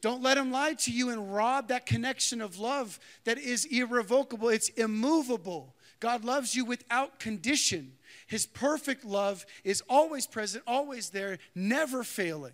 Don't 0.00 0.22
let 0.22 0.36
him 0.36 0.50
lie 0.50 0.74
to 0.74 0.90
you 0.90 1.10
and 1.10 1.34
rob 1.34 1.68
that 1.68 1.86
connection 1.86 2.40
of 2.40 2.58
love 2.58 2.98
that 3.24 3.38
is 3.38 3.66
irrevocable, 3.66 4.48
it's 4.48 4.68
immovable. 4.70 5.73
God 6.00 6.24
loves 6.24 6.54
you 6.54 6.64
without 6.64 7.18
condition. 7.18 7.92
His 8.26 8.46
perfect 8.46 9.04
love 9.04 9.44
is 9.64 9.82
always 9.88 10.26
present, 10.26 10.64
always 10.66 11.10
there, 11.10 11.38
never 11.54 12.02
failing. 12.04 12.52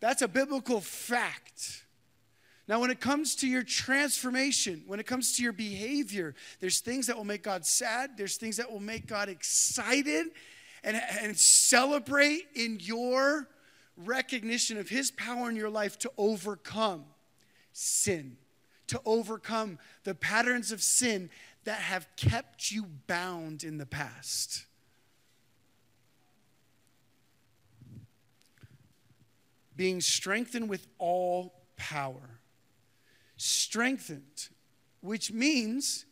That's 0.00 0.22
a 0.22 0.28
biblical 0.28 0.80
fact. 0.80 1.84
Now, 2.68 2.80
when 2.80 2.90
it 2.90 3.00
comes 3.00 3.34
to 3.36 3.48
your 3.48 3.62
transformation, 3.62 4.84
when 4.86 5.00
it 5.00 5.06
comes 5.06 5.36
to 5.36 5.42
your 5.42 5.54
behavior, 5.54 6.34
there's 6.60 6.80
things 6.80 7.06
that 7.06 7.16
will 7.16 7.24
make 7.24 7.42
God 7.42 7.64
sad, 7.64 8.10
there's 8.18 8.36
things 8.36 8.58
that 8.58 8.70
will 8.70 8.80
make 8.80 9.06
God 9.06 9.30
excited 9.30 10.26
and, 10.84 11.00
and 11.22 11.36
celebrate 11.36 12.46
in 12.54 12.78
your 12.80 13.48
recognition 13.96 14.76
of 14.76 14.88
His 14.88 15.10
power 15.10 15.48
in 15.48 15.56
your 15.56 15.70
life 15.70 15.98
to 16.00 16.12
overcome 16.18 17.04
sin, 17.72 18.36
to 18.88 19.00
overcome 19.06 19.78
the 20.04 20.14
patterns 20.14 20.70
of 20.70 20.82
sin 20.82 21.30
that 21.68 21.80
have 21.80 22.08
kept 22.16 22.72
you 22.72 22.86
bound 23.06 23.62
in 23.62 23.76
the 23.76 23.84
past. 23.84 24.64
Being 29.76 30.00
strengthened 30.00 30.70
with 30.70 30.86
all 30.96 31.52
power. 31.76 32.40
Strengthened, 33.36 34.48
which 35.02 35.30
means 35.30 36.06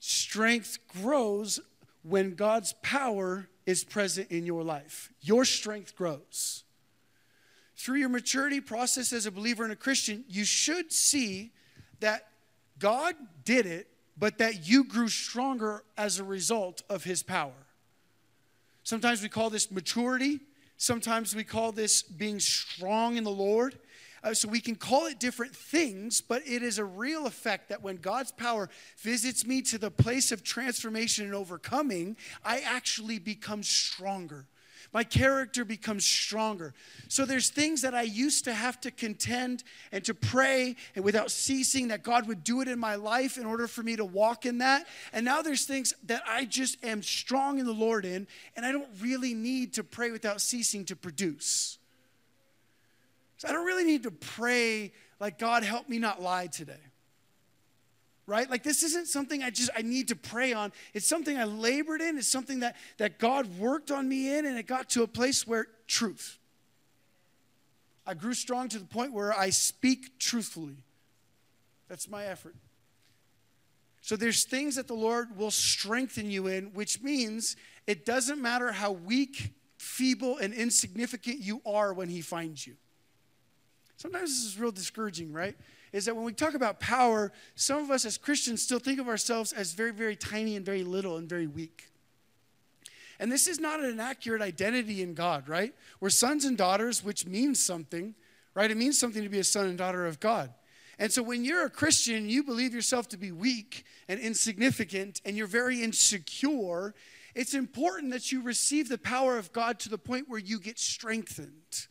strength 0.00 0.78
grows 0.88 1.60
when 2.02 2.34
God's 2.34 2.72
power 2.82 3.50
is 3.66 3.84
present 3.84 4.30
in 4.30 4.46
your 4.46 4.62
life. 4.62 5.12
Your 5.20 5.44
strength 5.44 5.94
grows. 5.94 6.64
Through 7.76 7.98
your 7.98 8.08
maturity 8.08 8.62
process 8.62 9.12
as 9.12 9.26
a 9.26 9.30
believer 9.30 9.62
and 9.62 9.74
a 9.74 9.76
Christian, 9.76 10.24
you 10.26 10.46
should 10.46 10.90
see 10.90 11.52
that 12.00 12.28
God 12.78 13.14
did 13.44 13.66
it 13.66 13.88
but 14.18 14.38
that 14.38 14.68
you 14.68 14.84
grew 14.84 15.08
stronger 15.08 15.84
as 15.96 16.18
a 16.18 16.24
result 16.24 16.82
of 16.88 17.04
his 17.04 17.22
power. 17.22 17.52
Sometimes 18.82 19.22
we 19.22 19.28
call 19.28 19.50
this 19.50 19.70
maturity, 19.70 20.40
sometimes 20.76 21.34
we 21.34 21.44
call 21.44 21.72
this 21.72 22.02
being 22.02 22.40
strong 22.40 23.16
in 23.16 23.24
the 23.24 23.30
Lord. 23.30 23.78
Uh, 24.24 24.34
so 24.34 24.48
we 24.48 24.60
can 24.60 24.74
call 24.74 25.06
it 25.06 25.20
different 25.20 25.54
things, 25.54 26.20
but 26.20 26.42
it 26.44 26.60
is 26.60 26.78
a 26.78 26.84
real 26.84 27.26
effect 27.26 27.68
that 27.68 27.82
when 27.82 27.96
God's 27.96 28.32
power 28.32 28.68
visits 28.98 29.46
me 29.46 29.62
to 29.62 29.78
the 29.78 29.92
place 29.92 30.32
of 30.32 30.42
transformation 30.42 31.24
and 31.24 31.34
overcoming, 31.34 32.16
I 32.44 32.58
actually 32.60 33.20
become 33.20 33.62
stronger. 33.62 34.46
My 34.92 35.04
character 35.04 35.64
becomes 35.64 36.04
stronger. 36.04 36.72
So 37.08 37.26
there's 37.26 37.50
things 37.50 37.82
that 37.82 37.94
I 37.94 38.02
used 38.02 38.44
to 38.44 38.54
have 38.54 38.80
to 38.80 38.90
contend 38.90 39.62
and 39.92 40.02
to 40.04 40.14
pray 40.14 40.76
and 40.94 41.04
without 41.04 41.30
ceasing 41.30 41.88
that 41.88 42.02
God 42.02 42.26
would 42.26 42.42
do 42.42 42.62
it 42.62 42.68
in 42.68 42.78
my 42.78 42.94
life 42.94 43.36
in 43.36 43.44
order 43.44 43.66
for 43.66 43.82
me 43.82 43.96
to 43.96 44.04
walk 44.04 44.46
in 44.46 44.58
that. 44.58 44.86
And 45.12 45.26
now 45.26 45.42
there's 45.42 45.66
things 45.66 45.92
that 46.06 46.22
I 46.26 46.46
just 46.46 46.82
am 46.82 47.02
strong 47.02 47.58
in 47.58 47.66
the 47.66 47.72
Lord 47.72 48.06
in, 48.06 48.26
and 48.56 48.64
I 48.64 48.72
don't 48.72 48.88
really 49.00 49.34
need 49.34 49.74
to 49.74 49.84
pray 49.84 50.10
without 50.10 50.40
ceasing 50.40 50.86
to 50.86 50.96
produce. 50.96 51.78
So 53.36 53.48
I 53.48 53.52
don't 53.52 53.66
really 53.66 53.84
need 53.84 54.04
to 54.04 54.10
pray 54.10 54.92
like, 55.20 55.38
God, 55.38 55.64
help 55.64 55.88
me 55.88 55.98
not 55.98 56.22
lie 56.22 56.46
today. 56.46 56.80
Right? 58.28 58.48
Like 58.50 58.62
this 58.62 58.82
isn't 58.82 59.08
something 59.08 59.42
I 59.42 59.48
just 59.48 59.70
I 59.74 59.80
need 59.80 60.08
to 60.08 60.16
pray 60.16 60.52
on. 60.52 60.70
It's 60.92 61.06
something 61.06 61.38
I 61.38 61.44
labored 61.44 62.02
in. 62.02 62.18
It's 62.18 62.28
something 62.28 62.60
that 62.60 62.76
that 62.98 63.18
God 63.18 63.58
worked 63.58 63.90
on 63.90 64.06
me 64.06 64.36
in, 64.36 64.44
and 64.44 64.58
it 64.58 64.66
got 64.66 64.90
to 64.90 65.02
a 65.02 65.06
place 65.06 65.46
where 65.46 65.66
truth. 65.86 66.38
I 68.06 68.12
grew 68.12 68.34
strong 68.34 68.68
to 68.68 68.78
the 68.78 68.84
point 68.84 69.14
where 69.14 69.32
I 69.32 69.48
speak 69.48 70.18
truthfully. 70.18 70.76
That's 71.88 72.06
my 72.06 72.26
effort. 72.26 72.54
So 74.02 74.14
there's 74.14 74.44
things 74.44 74.76
that 74.76 74.88
the 74.88 74.94
Lord 74.94 75.34
will 75.34 75.50
strengthen 75.50 76.30
you 76.30 76.48
in, 76.48 76.74
which 76.74 77.02
means 77.02 77.56
it 77.86 78.04
doesn't 78.04 78.42
matter 78.42 78.72
how 78.72 78.92
weak, 78.92 79.54
feeble, 79.78 80.36
and 80.36 80.52
insignificant 80.52 81.38
you 81.38 81.62
are 81.64 81.94
when 81.94 82.10
He 82.10 82.20
finds 82.20 82.66
you. 82.66 82.76
Sometimes 83.96 84.28
this 84.28 84.44
is 84.52 84.58
real 84.58 84.70
discouraging, 84.70 85.32
right? 85.32 85.56
Is 85.92 86.04
that 86.04 86.14
when 86.14 86.24
we 86.24 86.32
talk 86.32 86.54
about 86.54 86.80
power, 86.80 87.32
some 87.54 87.82
of 87.82 87.90
us 87.90 88.04
as 88.04 88.18
Christians 88.18 88.62
still 88.62 88.78
think 88.78 89.00
of 89.00 89.08
ourselves 89.08 89.52
as 89.52 89.72
very, 89.72 89.92
very 89.92 90.16
tiny 90.16 90.56
and 90.56 90.64
very 90.64 90.84
little 90.84 91.16
and 91.16 91.28
very 91.28 91.46
weak. 91.46 91.88
And 93.20 93.32
this 93.32 93.48
is 93.48 93.58
not 93.58 93.80
an 93.80 93.98
accurate 93.98 94.42
identity 94.42 95.02
in 95.02 95.14
God, 95.14 95.48
right? 95.48 95.74
We're 96.00 96.10
sons 96.10 96.44
and 96.44 96.56
daughters, 96.56 97.02
which 97.02 97.26
means 97.26 97.62
something, 97.62 98.14
right? 98.54 98.70
It 98.70 98.76
means 98.76 98.98
something 98.98 99.22
to 99.22 99.28
be 99.28 99.40
a 99.40 99.44
son 99.44 99.66
and 99.66 99.76
daughter 99.76 100.06
of 100.06 100.20
God. 100.20 100.52
And 100.98 101.12
so 101.12 101.22
when 101.22 101.44
you're 101.44 101.64
a 101.64 101.70
Christian, 101.70 102.28
you 102.28 102.42
believe 102.42 102.74
yourself 102.74 103.08
to 103.10 103.16
be 103.16 103.32
weak 103.32 103.84
and 104.08 104.18
insignificant, 104.20 105.20
and 105.24 105.36
you're 105.36 105.46
very 105.46 105.82
insecure, 105.82 106.94
it's 107.34 107.54
important 107.54 108.12
that 108.12 108.32
you 108.32 108.42
receive 108.42 108.88
the 108.88 108.98
power 108.98 109.38
of 109.38 109.52
God 109.52 109.78
to 109.80 109.88
the 109.88 109.98
point 109.98 110.28
where 110.28 110.40
you 110.40 110.58
get 110.58 110.78
strengthened 110.78 111.86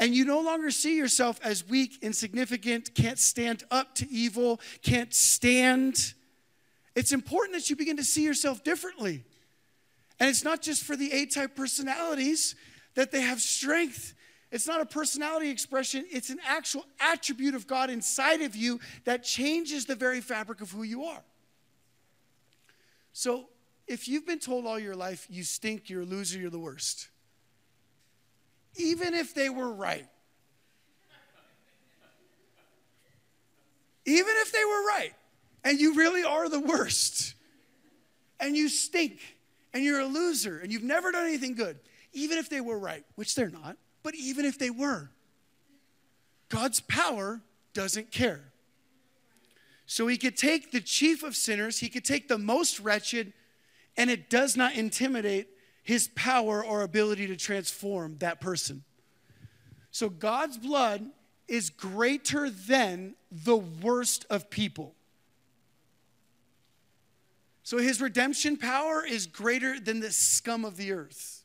and 0.00 0.14
you 0.14 0.24
no 0.24 0.40
longer 0.40 0.70
see 0.70 0.96
yourself 0.96 1.38
as 1.44 1.68
weak, 1.68 1.98
insignificant, 2.00 2.94
can't 2.94 3.18
stand 3.18 3.64
up 3.70 3.94
to 3.96 4.10
evil, 4.10 4.58
can't 4.82 5.12
stand. 5.12 6.14
It's 6.96 7.12
important 7.12 7.54
that 7.54 7.68
you 7.68 7.76
begin 7.76 7.98
to 7.98 8.04
see 8.04 8.24
yourself 8.24 8.64
differently. 8.64 9.22
And 10.18 10.30
it's 10.30 10.42
not 10.42 10.62
just 10.62 10.84
for 10.84 10.96
the 10.96 11.12
A 11.12 11.26
type 11.26 11.54
personalities 11.54 12.54
that 12.94 13.12
they 13.12 13.20
have 13.20 13.42
strength. 13.42 14.14
It's 14.50 14.66
not 14.66 14.80
a 14.80 14.86
personality 14.86 15.50
expression, 15.50 16.06
it's 16.10 16.30
an 16.30 16.40
actual 16.48 16.84
attribute 16.98 17.54
of 17.54 17.66
God 17.66 17.90
inside 17.90 18.40
of 18.40 18.56
you 18.56 18.80
that 19.04 19.22
changes 19.22 19.84
the 19.84 19.94
very 19.94 20.20
fabric 20.20 20.60
of 20.60 20.72
who 20.72 20.82
you 20.82 21.04
are. 21.04 21.22
So, 23.12 23.48
if 23.86 24.08
you've 24.08 24.26
been 24.26 24.38
told 24.38 24.66
all 24.66 24.78
your 24.78 24.96
life 24.96 25.26
you 25.30 25.42
stink, 25.42 25.90
you're 25.90 26.02
a 26.02 26.06
loser, 26.06 26.38
you're 26.38 26.50
the 26.50 26.58
worst, 26.58 27.08
even 28.76 29.14
if 29.14 29.34
they 29.34 29.48
were 29.48 29.72
right. 29.72 30.06
Even 34.06 34.32
if 34.38 34.52
they 34.52 34.64
were 34.64 34.86
right, 34.86 35.12
and 35.62 35.78
you 35.78 35.94
really 35.94 36.24
are 36.24 36.48
the 36.48 36.60
worst, 36.60 37.34
and 38.40 38.56
you 38.56 38.68
stink, 38.68 39.20
and 39.72 39.84
you're 39.84 40.00
a 40.00 40.06
loser, 40.06 40.58
and 40.58 40.72
you've 40.72 40.82
never 40.82 41.12
done 41.12 41.26
anything 41.26 41.54
good, 41.54 41.78
even 42.12 42.38
if 42.38 42.48
they 42.48 42.60
were 42.60 42.78
right, 42.78 43.04
which 43.14 43.34
they're 43.34 43.50
not, 43.50 43.76
but 44.02 44.14
even 44.14 44.44
if 44.44 44.58
they 44.58 44.70
were, 44.70 45.10
God's 46.48 46.80
power 46.80 47.40
doesn't 47.74 48.10
care. 48.10 48.40
So 49.86 50.06
he 50.06 50.16
could 50.16 50.36
take 50.36 50.72
the 50.72 50.80
chief 50.80 51.22
of 51.22 51.36
sinners, 51.36 51.78
he 51.78 51.88
could 51.88 52.04
take 52.04 52.26
the 52.26 52.38
most 52.38 52.80
wretched, 52.80 53.32
and 53.96 54.10
it 54.10 54.30
does 54.30 54.56
not 54.56 54.74
intimidate 54.74 55.48
his 55.82 56.08
power 56.14 56.64
or 56.64 56.82
ability 56.82 57.26
to 57.28 57.36
transform 57.36 58.16
that 58.18 58.40
person. 58.40 58.84
So 59.90 60.08
God's 60.08 60.58
blood 60.58 61.06
is 61.48 61.70
greater 61.70 62.48
than 62.48 63.14
the 63.30 63.56
worst 63.56 64.24
of 64.30 64.50
people. 64.50 64.94
So 67.62 67.78
his 67.78 68.00
redemption 68.00 68.56
power 68.56 69.04
is 69.04 69.26
greater 69.26 69.78
than 69.78 70.00
the 70.00 70.12
scum 70.12 70.64
of 70.64 70.76
the 70.76 70.92
earth. 70.92 71.44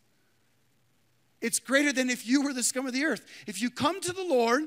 It's 1.42 1.60
greater 1.60 1.92
than 1.92 2.10
if 2.10 2.28
you 2.28 2.42
were 2.42 2.54
the 2.54 2.64
scum 2.64 2.88
of 2.88 2.94
the 2.94 3.06
earth. 3.06 3.26
If 3.46 3.62
you 3.62 3.70
come 3.70 4.02
to 4.02 4.14
the 4.14 4.24
Lord 4.24 4.64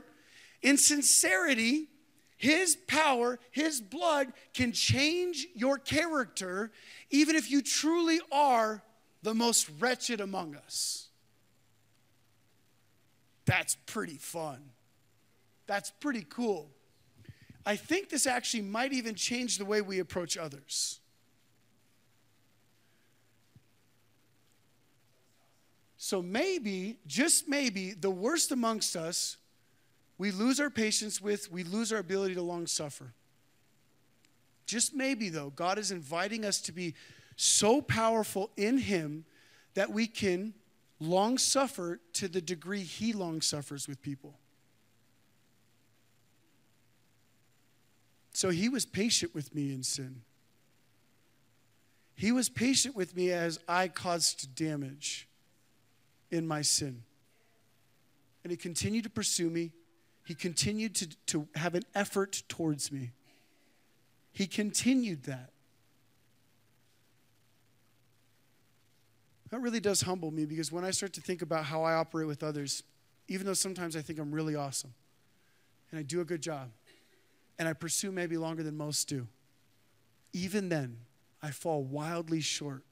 in 0.63 0.77
sincerity, 0.77 1.89
his 2.37 2.77
power, 2.87 3.41
his 3.51 3.81
blood 3.81 4.33
can 4.55 4.71
change 4.71 5.47
your 5.55 5.79
character, 5.79 6.71
even 7.11 7.35
if 7.35 7.51
you 7.51 7.63
truly 7.63 8.21
are 8.31 8.83
the 9.23 9.35
most 9.35 9.69
wretched 9.79 10.21
among 10.21 10.55
us. 10.55 11.09
That's 13.45 13.77
pretty 13.87 14.19
fun. 14.19 14.71
That's 15.67 15.91
pretty 15.91 16.27
cool. 16.29 16.71
I 17.65 17.77
think 17.77 18.09
this 18.09 18.27
actually 18.27 18.63
might 18.63 18.93
even 18.93 19.15
change 19.15 19.59
the 19.59 19.65
way 19.65 19.81
we 19.81 19.99
approach 19.99 20.37
others. 20.37 21.01
So 25.97 26.23
maybe, 26.23 26.99
just 27.07 27.49
maybe, 27.49 27.93
the 27.93 28.11
worst 28.11 28.53
amongst 28.53 28.97
us, 28.97 29.37
we 30.17 30.31
lose 30.31 30.61
our 30.61 30.71
patience 30.71 31.21
with, 31.21 31.51
we 31.51 31.65
lose 31.65 31.93
our 31.93 31.99
ability 31.99 32.35
to 32.35 32.43
long 32.43 32.67
suffer. 32.67 33.13
Just 34.65 34.95
maybe, 34.95 35.29
though, 35.29 35.51
God 35.51 35.79
is 35.79 35.91
inviting 35.91 36.45
us 36.45 36.61
to 36.63 36.73
be 36.73 36.95
so 37.39 37.81
powerful 37.81 38.51
in 38.57 38.79
him 38.79 39.25
that 39.75 39.91
we 39.91 40.09
can 40.09 40.53
long 40.99 41.39
suffer 41.39 42.01
to 42.13 42.27
the 42.27 42.43
degree 42.43 42.83
he 42.83 43.13
long 43.13 43.41
suffers 43.41 43.87
with 43.87 44.03
people. 44.03 44.35
So 48.33 48.51
he 48.51 48.69
was 48.69 48.85
patient 48.85 49.35
with 49.35 49.55
me 49.55 49.73
in 49.73 49.85
sin. 49.85 50.23
He 52.17 52.33
was 52.33 52.49
patient 52.49 52.97
with 52.97 53.15
me 53.15 53.31
as 53.31 53.61
I 53.69 53.87
caused 53.87 54.57
damage 54.57 55.29
in 56.33 56.47
my 56.47 56.63
sin. 56.63 57.05
And 58.43 58.51
he 58.51 58.57
continued 58.57 59.05
to 59.05 59.11
pursue 59.11 59.49
me. 59.49 59.71
He 60.27 60.35
continued 60.35 60.97
to, 60.97 61.09
to 61.27 61.49
have 61.55 61.77
an 61.77 61.85
effort 61.95 62.43
towards 62.49 62.91
me. 62.91 63.13
He 64.33 64.49
continued 64.49 65.23
that. 65.25 65.51
That 69.51 69.61
really 69.61 69.81
does 69.81 70.03
humble 70.03 70.31
me 70.31 70.45
because 70.45 70.71
when 70.71 70.85
I 70.85 70.91
start 70.91 71.13
to 71.15 71.21
think 71.21 71.43
about 71.43 71.65
how 71.65 71.83
I 71.83 71.95
operate 71.95 72.27
with 72.27 72.43
others, 72.43 72.83
even 73.29 73.47
though 73.47 73.55
sometimes 73.55 73.97
I 73.97 74.03
think 74.03 74.19
I'm 74.19 74.33
really 74.33 74.55
awesome 74.55 74.93
and 75.91 75.99
I 75.99 76.03
do 76.03 76.21
a 76.21 76.25
good 76.25 76.43
job 76.43 76.71
and 77.59 77.67
I 77.67 77.73
pursue 77.73 78.13
maybe 78.13 78.37
longer 78.37 78.63
than 78.63 78.77
most 78.77 79.09
do, 79.09 79.27
even 80.33 80.69
then, 80.69 80.99
I 81.43 81.51
fall 81.51 81.83
wildly 81.83 82.41
short 82.41 82.83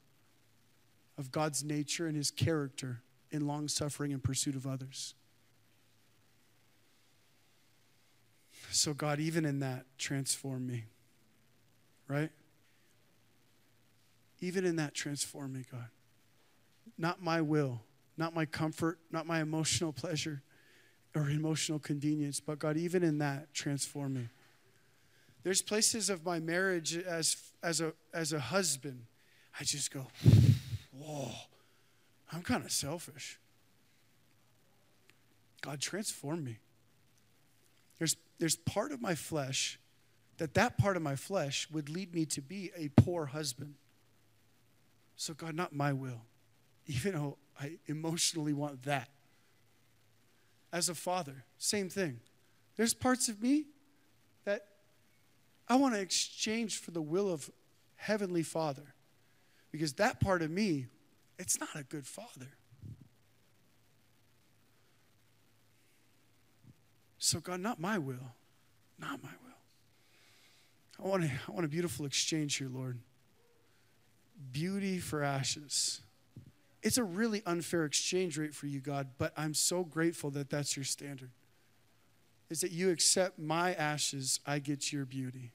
of 1.17 1.31
God's 1.31 1.63
nature 1.63 2.07
and 2.07 2.15
his 2.15 2.31
character 2.31 3.01
in 3.29 3.45
long 3.45 3.67
suffering 3.67 4.11
and 4.13 4.23
pursuit 4.23 4.55
of 4.55 4.65
others. 4.65 5.13
So, 8.71 8.93
God, 8.93 9.19
even 9.19 9.45
in 9.45 9.59
that, 9.59 9.85
transform 9.97 10.65
me, 10.65 10.85
right? 12.07 12.31
Even 14.39 14.65
in 14.65 14.77
that, 14.77 14.93
transform 14.93 15.53
me, 15.53 15.63
God 15.71 15.89
not 16.97 17.21
my 17.21 17.41
will, 17.41 17.81
not 18.17 18.33
my 18.33 18.45
comfort, 18.45 18.99
not 19.11 19.25
my 19.25 19.41
emotional 19.41 19.93
pleasure 19.93 20.41
or 21.15 21.29
emotional 21.29 21.79
convenience, 21.79 22.39
but 22.39 22.59
God, 22.59 22.77
even 22.77 23.03
in 23.03 23.19
that, 23.19 23.53
transform 23.53 24.15
me. 24.15 24.29
There's 25.43 25.61
places 25.61 26.09
of 26.09 26.25
my 26.25 26.39
marriage 26.39 26.97
as, 26.97 27.37
as, 27.63 27.81
a, 27.81 27.93
as 28.13 28.33
a 28.33 28.39
husband, 28.39 29.05
I 29.59 29.63
just 29.63 29.91
go, 29.91 30.07
whoa, 30.91 31.31
I'm 32.31 32.41
kind 32.41 32.63
of 32.63 32.71
selfish. 32.71 33.39
God, 35.61 35.79
transform 35.79 36.43
me. 36.43 36.57
There's, 37.97 38.15
there's 38.39 38.55
part 38.55 38.91
of 38.91 39.01
my 39.01 39.15
flesh 39.15 39.79
that 40.37 40.53
that 40.53 40.77
part 40.77 40.95
of 40.95 41.01
my 41.01 41.15
flesh 41.15 41.67
would 41.71 41.89
lead 41.89 42.13
me 42.13 42.25
to 42.25 42.41
be 42.41 42.71
a 42.75 42.89
poor 42.89 43.25
husband. 43.27 43.75
So, 45.15 45.33
God, 45.33 45.55
not 45.55 45.73
my 45.73 45.93
will 45.93 46.21
even 46.87 47.13
though 47.13 47.37
I 47.59 47.77
emotionally 47.87 48.53
want 48.53 48.83
that. 48.83 49.09
as 50.71 50.89
a 50.89 50.95
father, 50.95 51.45
same 51.57 51.89
thing. 51.89 52.19
There's 52.75 52.93
parts 52.93 53.29
of 53.29 53.41
me 53.41 53.65
that 54.45 54.67
I 55.67 55.75
want 55.75 55.95
to 55.95 55.99
exchange 55.99 56.79
for 56.79 56.91
the 56.91 57.01
will 57.01 57.31
of 57.31 57.49
Heavenly 57.95 58.43
Father. 58.43 58.93
Because 59.71 59.93
that 59.93 60.19
part 60.19 60.41
of 60.41 60.51
me, 60.51 60.87
it's 61.39 61.59
not 61.59 61.69
a 61.75 61.83
good 61.83 62.05
father. 62.05 62.49
So, 67.17 67.39
God, 67.39 67.59
not 67.59 67.79
my 67.79 67.97
will, 67.97 68.35
not 68.99 69.21
my 69.23 69.29
will. 69.43 71.03
I 71.03 71.07
want, 71.07 71.23
a, 71.23 71.31
I 71.47 71.51
want 71.51 71.65
a 71.65 71.69
beautiful 71.69 72.05
exchange 72.05 72.57
here, 72.57 72.69
Lord. 72.69 72.99
Beauty 74.51 74.99
for 74.99 75.23
ashes. 75.23 76.01
It's 76.83 76.97
a 76.97 77.03
really 77.03 77.41
unfair 77.45 77.85
exchange 77.85 78.37
rate 78.37 78.53
for 78.53 78.67
you, 78.67 78.79
God, 78.79 79.09
but 79.17 79.33
I'm 79.35 79.53
so 79.53 79.83
grateful 79.83 80.29
that 80.31 80.49
that's 80.49 80.75
your 80.75 80.85
standard. 80.85 81.31
Is 82.49 82.61
that 82.61 82.71
you 82.71 82.91
accept 82.91 83.39
my 83.39 83.73
ashes, 83.73 84.39
I 84.45 84.59
get 84.59 84.93
your 84.93 85.05
beauty. 85.05 85.51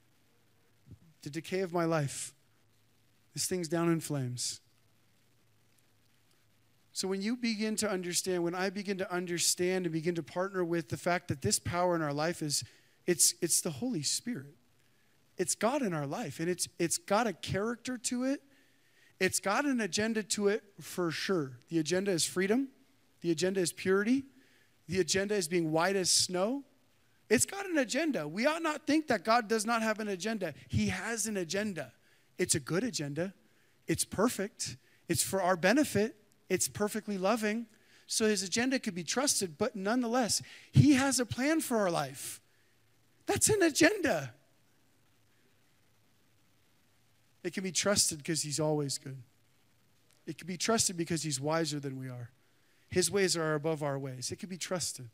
The 1.22 1.30
decay 1.30 1.60
of 1.60 1.72
my 1.72 1.84
life, 1.84 2.34
this 3.32 3.46
thing's 3.46 3.68
down 3.68 3.90
in 3.90 4.00
flames. 4.00 4.60
So 6.92 7.08
when 7.08 7.22
you 7.22 7.36
begin 7.36 7.76
to 7.76 7.90
understand, 7.90 8.44
when 8.44 8.54
I 8.54 8.68
begin 8.68 8.98
to 8.98 9.10
understand 9.10 9.86
and 9.86 9.92
begin 9.92 10.14
to 10.16 10.22
partner 10.22 10.62
with 10.62 10.90
the 10.90 10.98
fact 10.98 11.28
that 11.28 11.40
this 11.40 11.58
power 11.58 11.96
in 11.96 12.02
our 12.02 12.12
life 12.12 12.42
is 12.42 12.64
it's 13.06 13.34
it's 13.40 13.62
the 13.62 13.70
Holy 13.70 14.02
Spirit. 14.02 14.54
It's 15.38 15.54
God 15.54 15.82
in 15.82 15.94
our 15.94 16.06
life 16.06 16.38
and 16.38 16.48
it's 16.48 16.68
it's 16.78 16.98
got 16.98 17.26
a 17.26 17.32
character 17.32 17.96
to 17.98 18.24
it. 18.24 18.42
It's 19.20 19.40
got 19.40 19.64
an 19.64 19.80
agenda 19.80 20.22
to 20.22 20.48
it 20.48 20.62
for 20.80 21.10
sure. 21.10 21.52
The 21.68 21.78
agenda 21.78 22.10
is 22.10 22.24
freedom. 22.24 22.68
The 23.20 23.30
agenda 23.30 23.60
is 23.60 23.72
purity. 23.72 24.24
The 24.88 25.00
agenda 25.00 25.34
is 25.34 25.48
being 25.48 25.70
white 25.70 25.96
as 25.96 26.10
snow. 26.10 26.64
It's 27.30 27.46
got 27.46 27.66
an 27.66 27.78
agenda. 27.78 28.28
We 28.28 28.46
ought 28.46 28.62
not 28.62 28.86
think 28.86 29.06
that 29.06 29.24
God 29.24 29.48
does 29.48 29.64
not 29.64 29.80
have 29.82 30.00
an 30.00 30.08
agenda. 30.08 30.54
He 30.68 30.88
has 30.88 31.26
an 31.26 31.36
agenda. 31.36 31.92
It's 32.36 32.54
a 32.54 32.60
good 32.60 32.84
agenda. 32.84 33.32
It's 33.86 34.04
perfect. 34.04 34.76
It's 35.08 35.22
for 35.22 35.40
our 35.40 35.56
benefit. 35.56 36.16
It's 36.48 36.68
perfectly 36.68 37.16
loving. 37.16 37.66
So 38.06 38.26
his 38.26 38.42
agenda 38.42 38.78
could 38.78 38.94
be 38.94 39.04
trusted, 39.04 39.56
but 39.56 39.74
nonetheless, 39.74 40.42
he 40.72 40.92
has 40.94 41.18
a 41.20 41.24
plan 41.24 41.60
for 41.60 41.78
our 41.78 41.90
life. 41.90 42.40
That's 43.26 43.48
an 43.48 43.62
agenda. 43.62 44.34
It 47.44 47.52
can 47.52 47.62
be 47.62 47.72
trusted 47.72 48.18
because 48.18 48.42
he's 48.42 48.60
always 48.60 48.98
good. 48.98 49.18
It 50.26 50.38
can 50.38 50.46
be 50.46 50.56
trusted 50.56 50.96
because 50.96 51.22
he's 51.22 51.40
wiser 51.40 51.80
than 51.80 51.98
we 51.98 52.08
are. 52.08 52.30
His 52.88 53.10
ways 53.10 53.36
are 53.36 53.54
above 53.54 53.82
our 53.82 53.98
ways. 53.98 54.30
It 54.30 54.38
can 54.38 54.48
be 54.48 54.58
trusted. 54.58 55.08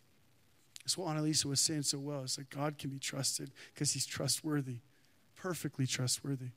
That's 0.84 0.98
what 0.98 1.14
Annalisa 1.14 1.46
was 1.46 1.60
saying 1.60 1.82
so 1.82 1.98
well. 1.98 2.22
It's 2.22 2.38
like 2.38 2.50
God 2.50 2.78
can 2.78 2.90
be 2.90 2.98
trusted 2.98 3.50
because 3.72 3.92
he's 3.92 4.06
trustworthy, 4.06 4.78
perfectly 5.36 5.86
trustworthy. 5.86 6.48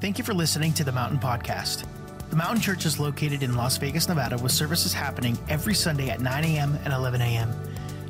Thank 0.00 0.18
you 0.18 0.24
for 0.24 0.34
listening 0.34 0.72
to 0.74 0.84
the 0.84 0.92
Mountain 0.92 1.18
Podcast. 1.18 1.84
The 2.30 2.36
Mountain 2.36 2.60
Church 2.60 2.86
is 2.86 2.98
located 3.00 3.42
in 3.42 3.56
Las 3.56 3.76
Vegas, 3.76 4.08
Nevada, 4.08 4.38
with 4.38 4.52
services 4.52 4.92
happening 4.92 5.36
every 5.48 5.74
Sunday 5.74 6.10
at 6.10 6.20
9 6.20 6.44
a.m. 6.44 6.78
and 6.84 6.92
11 6.92 7.20
a.m. 7.20 7.52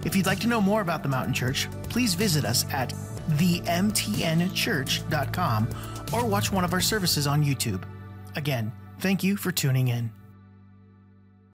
If 0.04 0.14
you'd 0.14 0.26
like 0.26 0.40
to 0.40 0.46
know 0.46 0.60
more 0.60 0.82
about 0.82 1.02
the 1.02 1.08
Mountain 1.08 1.34
Church, 1.34 1.68
please 1.84 2.14
visit 2.14 2.44
us 2.44 2.64
at 2.72 2.92
themtnchurch.com 3.32 5.68
or 6.12 6.26
watch 6.26 6.52
one 6.52 6.64
of 6.64 6.72
our 6.72 6.80
services 6.80 7.26
on 7.26 7.44
YouTube. 7.44 7.82
Again, 8.36 8.72
thank 8.98 9.22
you 9.22 9.36
for 9.36 9.52
tuning 9.52 9.88
in. 9.88 10.10